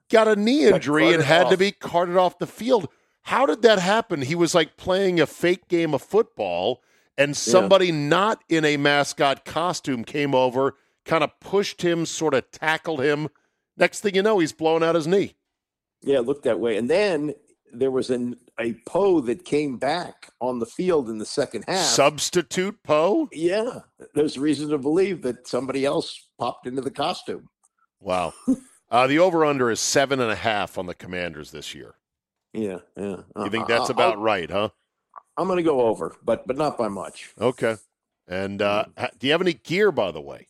got 0.09 0.27
a 0.27 0.35
knee 0.35 0.65
injury 0.67 1.13
and 1.13 1.23
had 1.23 1.49
to 1.49 1.57
be 1.57 1.71
carted 1.71 2.17
off 2.17 2.39
the 2.39 2.47
field. 2.47 2.87
How 3.23 3.45
did 3.45 3.61
that 3.61 3.79
happen? 3.79 4.21
He 4.21 4.35
was 4.35 4.53
like 4.53 4.77
playing 4.77 5.19
a 5.19 5.25
fake 5.25 5.67
game 5.67 5.93
of 5.93 6.01
football, 6.01 6.81
and 7.17 7.37
somebody 7.37 7.91
not 7.91 8.43
in 8.49 8.65
a 8.65 8.77
mascot 8.77 9.45
costume 9.45 10.03
came 10.03 10.33
over, 10.35 10.75
kind 11.05 11.23
of 11.23 11.39
pushed 11.39 11.81
him, 11.81 12.05
sort 12.05 12.33
of 12.33 12.49
tackled 12.51 13.01
him. 13.01 13.29
Next 13.77 14.01
thing 14.01 14.15
you 14.15 14.21
know, 14.21 14.39
he's 14.39 14.51
blowing 14.51 14.83
out 14.83 14.95
his 14.95 15.07
knee. 15.07 15.35
Yeah, 16.01 16.17
it 16.17 16.25
looked 16.25 16.43
that 16.43 16.59
way. 16.59 16.77
And 16.77 16.89
then 16.89 17.33
there 17.71 17.91
was 17.91 18.09
an 18.09 18.35
a 18.59 18.73
Poe 18.85 19.19
that 19.21 19.45
came 19.45 19.77
back 19.77 20.29
on 20.39 20.59
the 20.59 20.65
field 20.65 21.09
in 21.09 21.17
the 21.17 21.25
second 21.25 21.63
half. 21.67 21.85
Substitute 21.85 22.77
Poe? 22.83 23.27
Yeah, 23.31 23.79
there's 24.13 24.37
reason 24.37 24.69
to 24.69 24.77
believe 24.77 25.21
that 25.23 25.47
somebody 25.47 25.85
else 25.85 26.27
popped 26.39 26.67
into 26.67 26.81
the 26.81 26.91
costume. 26.91 27.49
Wow. 27.99 28.33
uh, 28.91 29.07
the 29.07 29.19
over 29.19 29.43
under 29.45 29.71
is 29.71 29.79
seven 29.79 30.19
and 30.19 30.31
a 30.31 30.35
half 30.35 30.77
on 30.77 30.85
the 30.85 30.93
Commanders 30.95 31.51
this 31.51 31.73
year. 31.73 31.95
Yeah, 32.53 32.79
yeah. 32.95 33.17
You 33.37 33.49
think 33.49 33.65
Uh, 33.65 33.67
that's 33.67 33.89
I'll- 33.89 33.91
about 33.91 34.19
right, 34.19 34.49
huh? 34.49 34.69
I'm 35.35 35.47
going 35.47 35.57
to 35.57 35.63
go 35.63 35.81
over, 35.81 36.15
but 36.23 36.45
but 36.45 36.57
not 36.57 36.77
by 36.77 36.89
much. 36.89 37.33
Okay. 37.41 37.77
And 38.27 38.61
uh, 38.61 38.85
do 39.17 39.25
you 39.27 39.31
have 39.33 39.41
any 39.41 39.53
gear, 39.53 39.91
by 39.91 40.11
the 40.11 40.21
way? 40.21 40.47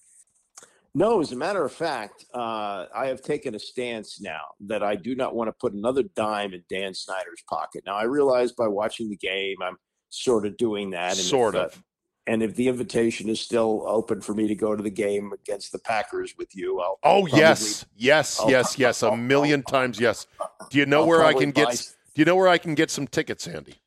No, 0.95 1.21
as 1.21 1.31
a 1.31 1.35
matter 1.35 1.65
of 1.65 1.71
fact, 1.71 2.25
uh, 2.35 2.85
I 2.95 3.07
have 3.07 3.21
taken 3.21 3.55
a 3.55 3.59
stance 3.59 4.21
now 4.21 4.41
that 4.67 4.83
I 4.83 4.95
do 4.95 5.15
not 5.15 5.35
want 5.35 5.47
to 5.47 5.53
put 5.53 5.73
another 5.73 6.03
dime 6.15 6.53
in 6.53 6.63
Dan 6.69 6.93
Snyder's 6.93 7.41
pocket. 7.49 7.83
Now, 7.85 7.95
I 7.95 8.03
realize 8.03 8.51
by 8.51 8.67
watching 8.67 9.09
the 9.09 9.15
game, 9.17 9.57
I'm 9.63 9.77
sort 10.09 10.45
of 10.45 10.55
doing 10.57 10.91
that. 10.91 11.11
And 11.11 11.19
if, 11.19 11.25
Sort 11.25 11.55
uh, 11.55 11.65
of. 11.65 11.83
and 12.27 12.43
if 12.43 12.55
the 12.55 12.67
invitation 12.67 13.27
is 13.27 13.41
still 13.41 13.83
open 13.87 14.21
for 14.21 14.35
me 14.35 14.47
to 14.47 14.53
go 14.53 14.75
to 14.75 14.83
the 14.83 14.91
game 14.91 15.31
against 15.33 15.71
the 15.71 15.79
Packers 15.79 16.35
with 16.37 16.55
you, 16.55 16.79
I'll. 16.79 16.99
Oh 17.01 17.21
probably- 17.23 17.39
yes, 17.39 17.85
yes, 17.95 18.39
I'll- 18.39 18.51
yes, 18.51 18.77
yes, 18.77 19.01
a 19.01 19.17
million 19.17 19.63
times 19.67 19.99
yes. 19.99 20.27
Do 20.69 20.77
you 20.77 20.85
know 20.85 21.01
I'll 21.01 21.07
where 21.07 21.23
I 21.23 21.33
can 21.33 21.49
get? 21.49 21.71
Do 22.13 22.21
you 22.21 22.25
know 22.25 22.35
where 22.35 22.49
I 22.49 22.59
can 22.59 22.75
get 22.75 22.91
some 22.91 23.07
tickets, 23.07 23.47
Andy? 23.47 23.75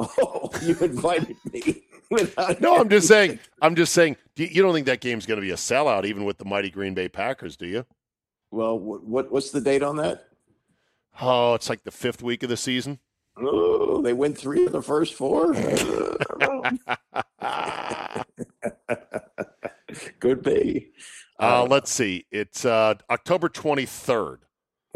Oh, 0.00 0.50
you 0.62 0.76
invited 0.78 1.36
me. 1.52 1.82
Without 2.10 2.60
No, 2.60 2.76
I'm 2.76 2.88
just 2.88 3.08
saying. 3.08 3.38
I'm 3.60 3.74
just 3.74 3.92
saying. 3.92 4.16
You 4.36 4.62
don't 4.62 4.72
think 4.72 4.86
that 4.86 5.00
game's 5.00 5.26
going 5.26 5.40
to 5.40 5.46
be 5.46 5.50
a 5.50 5.56
sellout, 5.56 6.04
even 6.04 6.24
with 6.24 6.38
the 6.38 6.44
mighty 6.44 6.70
Green 6.70 6.94
Bay 6.94 7.08
Packers, 7.08 7.56
do 7.56 7.66
you? 7.66 7.84
Well, 8.50 8.78
what, 8.78 9.04
what 9.04 9.32
what's 9.32 9.50
the 9.50 9.60
date 9.60 9.82
on 9.82 9.96
that? 9.96 10.24
Oh, 11.20 11.54
it's 11.54 11.68
like 11.68 11.82
the 11.84 11.90
fifth 11.90 12.22
week 12.22 12.42
of 12.44 12.48
the 12.48 12.56
season. 12.56 12.98
Oh, 13.36 14.00
they 14.02 14.12
win 14.12 14.34
three 14.34 14.64
of 14.66 14.72
the 14.72 14.82
first 14.82 15.14
four. 15.14 15.54
Could 20.20 20.42
be. 20.42 20.90
Uh, 21.40 21.64
let's 21.64 21.90
see. 21.90 22.26
It's 22.30 22.64
uh, 22.64 22.94
October 23.10 23.48
23rd. 23.48 24.38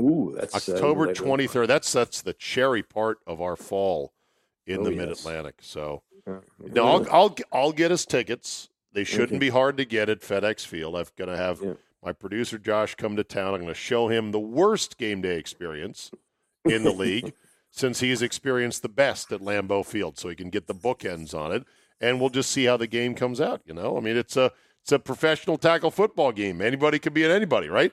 Ooh, 0.01 0.35
that's 0.37 0.69
uh, 0.69 0.73
October 0.73 1.07
later. 1.09 1.23
23rd. 1.25 1.67
That's 1.69 1.93
that's 1.93 2.23
the 2.23 2.33
cherry 2.33 2.83
part 2.83 3.19
of 3.27 3.41
our 3.41 3.57
fall 3.57 4.13
in 4.67 4.81
Oh, 4.81 4.85
the. 4.85 4.91
Mid 4.91 5.09
Atlantic. 5.09 5.57
So, 5.61 6.03
Yeah. 6.12 6.12
No, 6.27 6.85
I'll, 6.87 7.07
I'll 7.11 7.37
I'll 7.53 7.73
get 7.73 7.91
us 7.93 8.05
tickets. 8.05 8.69
They 8.93 9.05
shouldn't 9.05 9.31
Okay. 9.33 9.39
be 9.39 9.49
hard 9.49 9.77
to 9.79 9.85
get 9.85 10.09
at 10.09 10.21
FedEx 10.21 10.67
Field. 10.67 10.97
I'm 10.97 11.07
going 11.17 11.31
to 11.31 11.37
have 11.37 11.61
Yeah. 11.63 11.75
my 12.03 12.13
producer 12.13 12.59
Josh 12.59 12.95
come 12.95 13.17
to 13.17 13.25
town. 13.25 13.55
I'm 13.55 13.61
going 13.63 13.69
to 13.73 13.75
show 13.75 14.09
him 14.09 14.31
the 14.33 14.41
worst 14.41 14.99
game 14.99 15.23
day 15.23 15.39
experience 15.39 16.11
in 16.65 16.85
the 16.85 16.93
league 16.93 17.33
since 17.71 18.01
he's 18.01 18.21
experienced 18.23 18.83
the 18.83 18.89
best 18.89 19.33
at 19.33 19.41
Lambeau 19.41 19.85
Field, 19.85 20.19
so 20.19 20.29
he 20.29 20.35
can 20.35 20.51
get 20.51 20.67
the 20.67 20.75
bookends 20.75 21.35
on 21.35 21.53
it, 21.53 21.65
and 22.01 22.21
we'll 22.21 22.29
just 22.31 22.51
see 22.51 22.65
how 22.67 22.77
the 22.77 22.87
game 22.87 23.15
comes 23.15 23.41
out. 23.41 23.63
You 23.65 23.75
know, 23.75 23.97
I 23.97 24.01
mean, 24.01 24.17
it's 24.17 24.37
a 24.37 24.53
it's 24.83 24.93
a 24.93 24.99
professional 24.99 25.57
tackle 25.59 25.91
football 25.91 26.33
game. 26.33 26.61
Anybody 26.61 26.99
could 26.99 27.15
be 27.15 27.25
at 27.25 27.31
anybody, 27.31 27.69
right? 27.69 27.93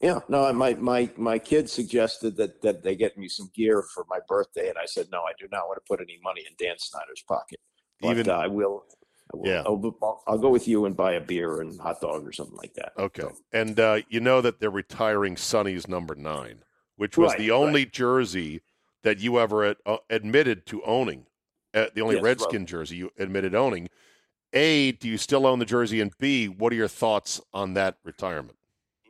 Yeah, 0.00 0.20
no, 0.28 0.52
my 0.52 0.74
my 0.74 1.10
my 1.16 1.38
kid 1.38 1.70
suggested 1.70 2.36
that 2.36 2.60
that 2.62 2.82
they 2.82 2.96
get 2.96 3.16
me 3.16 3.28
some 3.28 3.50
gear 3.54 3.82
for 3.94 4.04
my 4.10 4.18
birthday, 4.28 4.68
and 4.68 4.76
I 4.76 4.84
said 4.84 5.06
no, 5.10 5.20
I 5.20 5.32
do 5.38 5.46
not 5.50 5.68
want 5.68 5.78
to 5.78 5.88
put 5.88 6.00
any 6.00 6.18
money 6.22 6.42
in 6.46 6.54
Dan 6.58 6.76
Snyder's 6.78 7.22
pocket. 7.26 7.60
But 8.00 8.10
Even- 8.10 8.30
uh, 8.30 8.34
I 8.34 8.46
will. 8.46 8.84
I 9.32 9.36
will 9.36 9.48
Yeah. 9.48 9.62
I'll, 9.66 9.98
I'll, 10.02 10.22
I'll 10.28 10.38
go 10.38 10.50
with 10.50 10.68
you 10.68 10.84
and 10.84 10.96
buy 10.96 11.14
a 11.14 11.20
beer 11.20 11.60
and 11.60 11.80
hot 11.80 12.00
dog 12.00 12.24
or 12.24 12.30
something 12.30 12.56
like 12.56 12.74
that. 12.74 12.92
Okay. 12.96 13.26
And 13.52 13.80
uh, 13.80 14.02
you 14.08 14.20
know 14.20 14.40
that 14.40 14.60
they're 14.60 14.70
retiring 14.70 15.36
Sonny's 15.36 15.88
number 15.88 16.14
nine, 16.14 16.62
which 16.94 17.18
was 17.18 17.30
Right, 17.30 17.38
the 17.38 17.50
only 17.50 17.86
jersey 17.86 18.60
that 19.02 19.18
you 19.18 19.40
ever 19.40 19.64
ad- 19.64 19.76
uh, 19.84 19.96
admitted 20.10 20.64
to 20.66 20.80
owning, 20.84 21.26
uh, 21.74 21.86
the 21.92 22.02
only 22.02 22.16
Yes, 22.16 22.22
Redskin 22.22 22.66
jersey 22.66 22.96
you 22.96 23.10
admitted 23.18 23.54
owning. 23.56 23.88
A, 24.52 24.92
do 24.92 25.08
you 25.08 25.18
still 25.18 25.44
own 25.44 25.58
the 25.58 25.64
jersey? 25.64 26.00
And 26.00 26.12
B, 26.18 26.46
what 26.46 26.72
are 26.72 26.76
your 26.76 26.86
thoughts 26.86 27.40
on 27.52 27.74
that 27.74 27.96
retirement? 28.04 28.56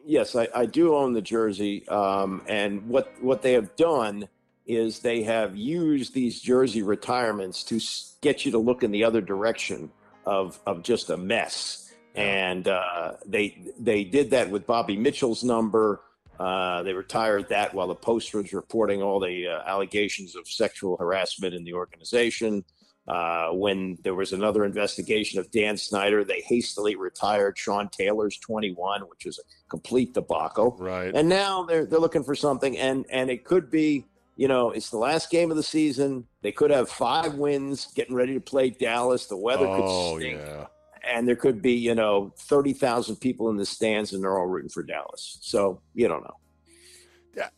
Yes, 0.09 0.37
I, 0.37 0.47
I 0.55 0.67
do 0.67 0.95
own 0.95 1.15
the 1.15 1.21
jersey, 1.21 1.87
um, 1.89 2.43
and 2.47 2.89
what 2.89 3.13
what 3.21 3.43
they 3.43 3.55
have 3.55 3.75
done 3.75 4.29
is 4.65 5.01
they 5.01 5.25
have 5.25 5.57
used 5.57 6.15
these 6.15 6.41
jersey 6.41 6.83
retirements 6.83 7.65
to 7.65 7.81
get 8.21 8.45
you 8.45 8.53
to 8.53 8.59
look 8.59 8.85
in 8.85 8.93
the 8.93 9.03
other 9.03 9.21
direction 9.21 9.91
of 10.25 10.61
of 10.65 10.85
just 10.85 11.11
a 11.11 11.17
mess. 11.17 11.93
And 12.15 12.69
uh, 12.69 13.15
they 13.27 13.73
they 13.81 14.05
did 14.05 14.31
that 14.31 14.49
with 14.49 14.65
Bobby 14.65 14.97
Mitchell's 14.97 15.43
number. 15.43 16.01
Uh, 16.39 16.85
they 16.85 16.93
retired 16.93 17.49
that 17.49 17.75
while 17.75 17.89
the 17.89 17.95
Post 17.97 18.33
was 18.33 18.53
reporting 18.53 19.03
all 19.03 19.19
the 19.19 19.49
uh, 19.49 19.69
allegations 19.69 20.37
of 20.37 20.47
sexual 20.47 20.97
harassment 20.99 21.53
in 21.53 21.65
the 21.65 21.73
organization. 21.73 22.65
Uh, 23.09 23.51
when 23.51 23.97
there 24.03 24.17
was 24.17 24.33
another 24.33 24.65
investigation 24.65 25.39
of 25.39 25.49
Dan 25.53 25.77
Snyder, 25.77 26.25
they 26.25 26.41
hastily 26.41 26.97
retired 26.97 27.57
Sean 27.57 27.89
Taylor's 27.89 28.37
21, 28.39 29.03
which 29.03 29.25
was 29.25 29.39
a 29.39 29.43
complete 29.71 30.13
debacle. 30.13 30.77
Right. 30.79 31.15
And 31.15 31.29
now 31.29 31.63
they're 31.63 31.87
they're 31.87 32.01
looking 32.01 32.25
for 32.25 32.35
something, 32.35 32.77
and 32.77 33.07
and 33.09 33.31
it 33.31 33.45
could 33.45 33.71
be, 33.71 34.07
you 34.35 34.49
know, 34.49 34.73
it's 34.73 34.91
the 34.91 34.99
last 34.99 35.31
game 35.31 35.53
of 35.53 35.57
the 35.57 35.63
season. 35.63 36.27
They 36.43 36.51
could 36.51 36.73
have 36.73 36.89
five 36.89 37.35
wins, 37.35 37.93
getting 37.95 38.17
ready 38.17 38.35
to 38.35 38.41
play 38.41 38.71
Dallas. 38.71 39.27
The 39.27 39.37
weather 39.37 39.67
oh, 39.69 40.17
could 40.17 40.23
stink, 40.23 40.41
yeah. 40.41 40.67
and 41.05 41.29
there 41.29 41.37
could 41.37 41.63
be, 41.63 41.75
you 41.75 41.95
know, 41.95 42.33
thirty 42.37 42.73
thousand 42.73 43.17
people 43.17 43.51
in 43.51 43.57
the 43.57 43.67
stands, 43.67 44.15
and 44.15 44.23
they're 44.23 44.37
all 44.37 44.47
rooting 44.47 44.71
for 44.71 44.83
Dallas. 44.83 45.39
So 45.43 45.81
you 45.95 46.09
don't 46.09 46.25
know. 46.25 46.37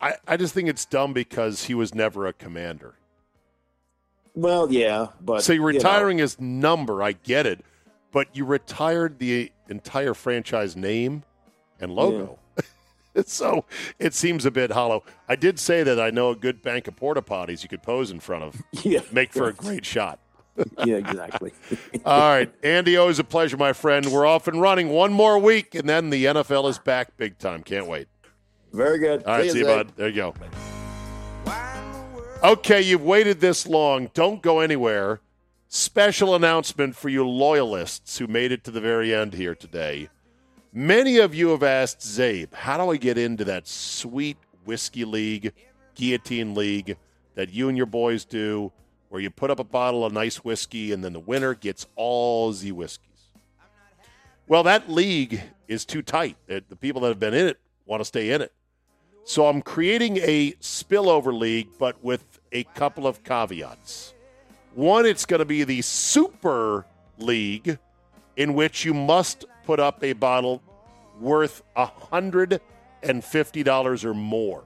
I, 0.01 0.15
I 0.27 0.37
just 0.37 0.53
think 0.55 0.69
it's 0.69 0.85
dumb 0.85 1.13
because 1.13 1.65
he 1.65 1.75
was 1.75 1.95
never 1.95 2.27
a 2.27 2.33
commander. 2.33 2.98
Well, 4.39 4.71
yeah, 4.71 5.09
but 5.21 5.43
so 5.43 5.53
you're 5.53 5.73
you 5.73 5.81
know, 5.81 5.85
retiring 5.85 6.19
his 6.19 6.41
number, 6.41 7.03
I 7.03 7.11
get 7.11 7.45
it, 7.45 7.65
but 8.13 8.29
you 8.37 8.45
retired 8.45 9.19
the 9.19 9.51
entire 9.69 10.15
franchise 10.15 10.77
name 10.77 11.25
and 11.81 11.91
logo. 11.93 12.39
so 13.27 13.65
it 13.99 14.15
seems 14.15 14.47
a 14.47 14.53
bit 14.53 14.71
hollow. 14.71 15.03
I 15.29 15.35
did 15.35 15.59
say 15.59 15.83
that 15.83 15.99
I 15.99 16.11
know 16.11 16.31
a 16.31 16.37
good 16.37 16.63
bank 16.63 16.87
of 16.87 16.95
porta 16.95 17.21
potties 17.21 17.65
you 17.65 17.69
could 17.69 17.83
pose 17.83 18.13
in 18.13 18.21
front 18.21 18.45
of. 18.45 18.63
Yeah. 18.85 19.01
Make 19.11 19.33
for 19.33 19.49
a 19.49 19.53
great 19.53 19.85
shot. 19.85 20.21
yeah, 20.85 20.97
exactly. 20.97 21.53
All 22.05 22.21
right, 22.31 22.53
Andy, 22.63 22.97
always 22.97 23.19
a 23.19 23.25
pleasure, 23.25 23.57
my 23.57 23.73
friend. 23.73 24.07
We're 24.07 24.27
off 24.27 24.47
and 24.47 24.61
running 24.61 24.91
one 24.91 25.13
more 25.13 25.37
week, 25.41 25.75
and 25.75 25.89
then 25.89 26.11
the 26.11 26.27
NFL 26.27 26.71
is 26.71 26.79
back 26.79 27.17
big 27.17 27.39
time. 27.39 27.65
Can't 27.65 27.89
wait. 27.89 28.07
Very 28.73 29.01
good. 29.01 29.25
All 29.25 29.35
right, 29.35 29.47
See 29.47 29.51
see 29.51 29.59
you, 29.59 29.65
bud. 29.65 29.93
There 29.97 30.09
you 30.09 30.15
go. 30.15 30.35
Okay, 32.41 32.81
you've 32.81 33.03
waited 33.03 33.41
this 33.41 33.67
long. 33.67 34.11
Don't 34.15 34.41
go 34.41 34.61
anywhere. 34.61 35.21
Special 35.67 36.37
announcement 36.37 36.95
for 36.95 37.09
you 37.09 37.27
loyalists 37.27 38.19
who 38.19 38.29
made 38.29 38.53
it 38.53 38.63
to 38.63 38.71
the 38.71 38.81
very 38.81 39.13
end 39.13 39.35
here 39.35 39.57
today. 39.57 40.09
Many 40.73 41.19
of 41.19 41.35
you 41.35 41.49
have 41.49 41.65
asked 41.65 41.99
Zabe, 41.99 42.55
how 42.55 42.77
do 42.79 42.93
I 42.93 42.97
get 42.97 43.19
into 43.19 43.45
that 43.47 43.67
sweet 43.67 44.37
whiskey 44.65 45.05
league, 45.05 45.53
guillotine 45.97 46.55
league 46.55 46.97
that 47.35 47.53
you 47.53 47.69
and 47.69 47.77
your 47.77 47.87
boys 47.87 48.25
do, 48.25 48.71
where 49.09 49.21
you 49.21 49.31
put 49.31 49.51
up 49.51 49.59
a 49.59 49.65
bottle 49.65 50.05
of 50.05 50.13
nice 50.13 50.45
whiskey 50.45 50.93
and 50.93 51.03
then 51.03 51.15
the 51.15 51.21
winner 51.21 51.55
gets 51.55 51.87
all 51.97 52.53
the 52.53 52.71
whiskeys? 52.71 53.33
Well, 54.47 54.63
that 54.63 54.89
league 54.89 55.43
is 55.67 55.85
too 55.85 56.03
tight. 56.03 56.37
The 56.47 56.63
people 56.77 57.01
that 57.01 57.09
have 57.09 57.19
been 57.19 57.35
in 57.35 57.49
it 57.49 57.59
want 57.85 58.01
to 58.01 58.05
stay 58.05 58.31
in 58.31 58.43
it. 58.43 58.53
So 59.29 59.47
I'm 59.47 59.61
creating 59.61 60.17
a 60.23 60.53
spillover 60.53 61.39
league, 61.39 61.69
but 61.79 62.03
with 62.03 62.41
a 62.51 62.65
couple 62.65 63.07
of 63.07 63.23
caveats. 63.25 64.15
One, 64.75 65.05
it's 65.05 65.27
going 65.27 65.41
to 65.41 65.45
be 65.45 65.65
the 65.65 65.83
Super 65.83 66.87
League, 67.19 67.79
in 68.39 68.55
which 68.55 68.87
you 68.87 68.95
must 68.95 69.45
put 69.65 69.81
up 69.81 70.03
a 70.03 70.15
bottle 70.15 70.63
worth 71.21 71.63
$150 71.77 74.05
or 74.05 74.15
more. 74.15 74.65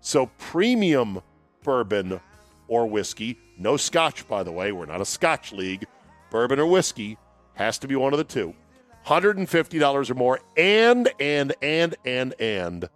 So 0.00 0.26
premium 0.38 1.22
bourbon 1.62 2.18
or 2.66 2.88
whiskey, 2.88 3.38
no 3.58 3.76
scotch, 3.76 4.26
by 4.26 4.42
the 4.42 4.50
way, 4.50 4.72
we're 4.72 4.86
not 4.86 5.00
a 5.00 5.06
scotch 5.06 5.52
league, 5.52 5.86
bourbon 6.32 6.58
or 6.58 6.66
whiskey 6.66 7.16
has 7.54 7.78
to 7.78 7.86
be 7.86 7.94
one 7.94 8.12
of 8.12 8.18
the 8.18 8.24
two. 8.24 8.56
$150 9.06 10.10
or 10.10 10.14
more, 10.14 10.40
and, 10.56 11.08
and, 11.20 11.54
and, 11.62 11.94
and, 12.04 12.34
and, 12.40 12.88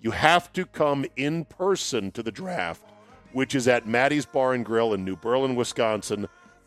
you 0.00 0.10
have 0.12 0.52
to 0.54 0.64
come 0.64 1.04
in 1.16 1.44
person 1.44 2.10
to 2.12 2.22
the 2.22 2.32
draft, 2.32 2.84
which 3.32 3.54
is 3.54 3.68
at 3.68 3.86
Maddie's 3.86 4.26
Bar 4.26 4.54
and 4.54 4.64
Grill 4.64 4.94
in 4.94 5.04
New 5.04 5.16
Berlin, 5.16 5.56
Wisconsin, 5.56 6.26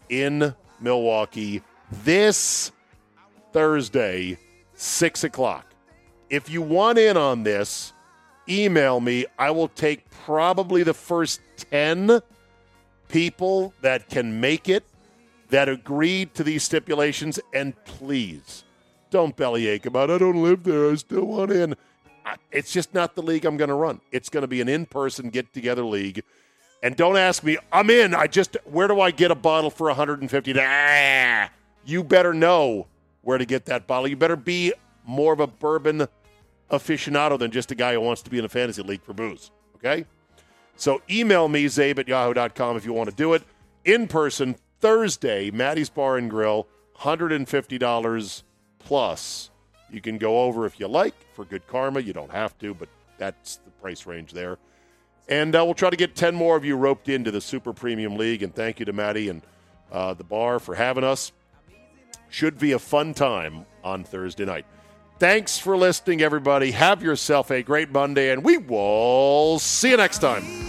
in 0.09 0.53
Milwaukee 0.79 1.61
this 2.03 2.71
Thursday, 3.51 4.37
6 4.75 5.23
o'clock. 5.23 5.65
If 6.29 6.49
you 6.49 6.61
want 6.61 6.97
in 6.97 7.17
on 7.17 7.43
this, 7.43 7.93
email 8.49 8.99
me. 8.99 9.25
I 9.37 9.51
will 9.51 9.67
take 9.67 10.09
probably 10.09 10.83
the 10.83 10.93
first 10.93 11.41
10 11.71 12.19
people 13.07 13.73
that 13.81 14.09
can 14.09 14.39
make 14.39 14.69
it, 14.69 14.83
that 15.49 15.69
agreed 15.69 16.33
to 16.35 16.43
these 16.43 16.63
stipulations, 16.63 17.39
and 17.53 17.75
please 17.85 18.63
don't 19.11 19.35
bellyache 19.35 19.85
about 19.85 20.09
I 20.09 20.17
don't 20.17 20.41
live 20.41 20.63
there. 20.63 20.89
I 20.89 20.95
still 20.95 21.25
want 21.25 21.51
in. 21.51 21.75
It's 22.51 22.71
just 22.71 22.93
not 22.93 23.15
the 23.15 23.21
league 23.21 23.45
I'm 23.45 23.57
going 23.57 23.69
to 23.69 23.75
run. 23.75 24.01
It's 24.11 24.29
going 24.29 24.41
to 24.41 24.47
be 24.47 24.61
an 24.61 24.69
in-person 24.69 25.29
get-together 25.29 25.83
league. 25.83 26.23
And 26.81 26.95
don't 26.95 27.17
ask 27.17 27.43
me, 27.43 27.57
I'm 27.71 27.89
in. 27.89 28.13
I 28.13 28.27
just 28.27 28.57
where 28.65 28.87
do 28.87 28.99
I 28.99 29.11
get 29.11 29.31
a 29.31 29.35
bottle 29.35 29.69
for 29.69 29.87
150? 29.87 30.53
Ah, 30.59 31.49
you 31.85 32.03
better 32.03 32.33
know 32.33 32.87
where 33.21 33.37
to 33.37 33.45
get 33.45 33.65
that 33.65 33.87
bottle. 33.87 34.07
You 34.07 34.17
better 34.17 34.35
be 34.35 34.73
more 35.05 35.33
of 35.33 35.39
a 35.39 35.47
bourbon 35.47 36.07
aficionado 36.69 37.39
than 37.39 37.51
just 37.51 37.71
a 37.71 37.75
guy 37.75 37.93
who 37.93 38.01
wants 38.01 38.21
to 38.23 38.29
be 38.29 38.39
in 38.39 38.45
a 38.45 38.49
fantasy 38.49 38.81
league 38.81 39.01
for 39.01 39.13
booze. 39.13 39.51
Okay? 39.75 40.05
So 40.75 41.01
email 41.09 41.47
me, 41.47 41.65
zabe 41.65 41.99
at 41.99 42.07
yahoo.com 42.07 42.77
if 42.77 42.85
you 42.85 42.93
want 42.93 43.09
to 43.09 43.15
do 43.15 43.33
it. 43.33 43.43
In 43.85 44.07
person, 44.07 44.55
Thursday, 44.79 45.51
Maddie's 45.51 45.89
Bar 45.89 46.17
and 46.17 46.29
Grill, 46.29 46.67
$150 46.99 48.43
plus. 48.79 49.49
You 49.93 50.01
can 50.01 50.17
go 50.17 50.41
over 50.41 50.65
if 50.65 50.79
you 50.79 50.87
like 50.87 51.13
for 51.33 51.45
good 51.45 51.67
karma. 51.67 51.99
You 51.99 52.13
don't 52.13 52.31
have 52.31 52.57
to, 52.59 52.73
but 52.73 52.89
that's 53.17 53.57
the 53.57 53.71
price 53.71 54.05
range 54.07 54.33
there. 54.33 54.57
And 55.29 55.55
uh, 55.55 55.63
we'll 55.63 55.75
try 55.75 55.89
to 55.89 55.95
get 55.95 56.15
10 56.15 56.35
more 56.35 56.57
of 56.57 56.65
you 56.65 56.75
roped 56.75 57.07
into 57.07 57.31
the 57.31 57.39
Super 57.39 57.71
Premium 57.73 58.17
League. 58.17 58.43
And 58.43 58.53
thank 58.53 58.79
you 58.79 58.85
to 58.85 58.93
Maddie 58.93 59.29
and 59.29 59.41
uh, 59.91 60.15
the 60.15 60.23
bar 60.23 60.59
for 60.59 60.75
having 60.75 61.03
us. 61.03 61.31
Should 62.29 62.57
be 62.57 62.71
a 62.71 62.79
fun 62.79 63.13
time 63.13 63.67
on 63.83 64.03
Thursday 64.03 64.45
night. 64.45 64.65
Thanks 65.19 65.59
for 65.59 65.77
listening, 65.77 66.21
everybody. 66.21 66.71
Have 66.71 67.03
yourself 67.03 67.51
a 67.51 67.61
great 67.61 67.91
Monday, 67.91 68.31
and 68.31 68.43
we 68.43 68.57
will 68.57 69.59
see 69.59 69.91
you 69.91 69.97
next 69.97 70.17
time. 70.17 70.62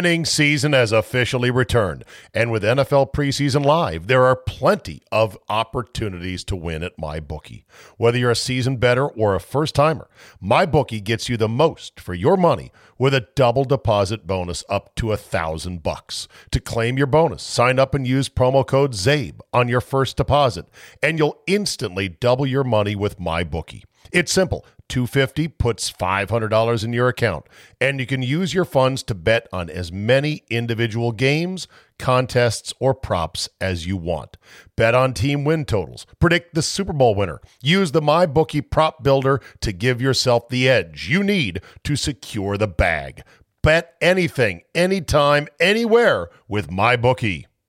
Winning 0.00 0.24
season 0.24 0.72
has 0.72 0.92
officially 0.92 1.50
returned. 1.50 2.04
And 2.32 2.50
with 2.50 2.62
NFL 2.62 3.12
preseason 3.12 3.66
live, 3.66 4.06
there 4.06 4.24
are 4.24 4.34
plenty 4.34 5.02
of 5.12 5.36
opportunities 5.50 6.42
to 6.44 6.56
win 6.56 6.82
at 6.82 6.96
MyBookie. 6.96 7.64
Whether 7.98 8.16
you're 8.16 8.30
a 8.30 8.34
seasoned 8.34 8.80
bettor 8.80 9.08
or 9.08 9.34
a 9.34 9.40
first 9.40 9.74
timer, 9.74 10.08
MyBookie 10.42 11.04
gets 11.04 11.28
you 11.28 11.36
the 11.36 11.50
most 11.50 12.00
for 12.00 12.14
your 12.14 12.38
money 12.38 12.72
with 12.96 13.12
a 13.12 13.28
double 13.36 13.64
deposit 13.64 14.26
bonus 14.26 14.64
up 14.70 14.94
to 14.94 15.12
a 15.12 15.18
thousand 15.18 15.82
bucks. 15.82 16.28
To 16.52 16.60
claim 16.60 16.96
your 16.96 17.06
bonus, 17.06 17.42
sign 17.42 17.78
up 17.78 17.94
and 17.94 18.06
use 18.06 18.30
promo 18.30 18.66
code 18.66 18.94
ZABE 18.94 19.40
on 19.52 19.68
your 19.68 19.82
first 19.82 20.16
deposit, 20.16 20.64
and 21.02 21.18
you'll 21.18 21.42
instantly 21.46 22.08
double 22.08 22.46
your 22.46 22.64
money 22.64 22.96
with 22.96 23.18
MyBookie. 23.18 23.82
It's 24.12 24.32
simple. 24.32 24.64
250 24.88 25.48
puts 25.48 25.90
$500 25.90 26.84
in 26.84 26.92
your 26.92 27.08
account, 27.08 27.46
and 27.80 28.00
you 28.00 28.06
can 28.06 28.22
use 28.22 28.52
your 28.52 28.64
funds 28.64 29.04
to 29.04 29.14
bet 29.14 29.46
on 29.52 29.70
as 29.70 29.92
many 29.92 30.42
individual 30.50 31.12
games, 31.12 31.68
contests, 31.98 32.74
or 32.80 32.92
props 32.92 33.48
as 33.60 33.86
you 33.86 33.96
want. 33.96 34.36
Bet 34.76 34.94
on 34.94 35.14
team 35.14 35.44
win 35.44 35.64
totals, 35.64 36.06
predict 36.18 36.54
the 36.54 36.62
Super 36.62 36.92
Bowl 36.92 37.14
winner, 37.14 37.40
use 37.62 37.92
the 37.92 38.02
MyBookie 38.02 38.68
prop 38.68 39.04
builder 39.04 39.40
to 39.60 39.72
give 39.72 40.02
yourself 40.02 40.48
the 40.48 40.68
edge 40.68 41.08
you 41.08 41.22
need 41.22 41.62
to 41.84 41.94
secure 41.94 42.56
the 42.56 42.68
bag. 42.68 43.22
Bet 43.62 43.94
anything, 44.00 44.62
anytime, 44.74 45.46
anywhere 45.60 46.30
with 46.48 46.68
MyBookie. 46.68 47.44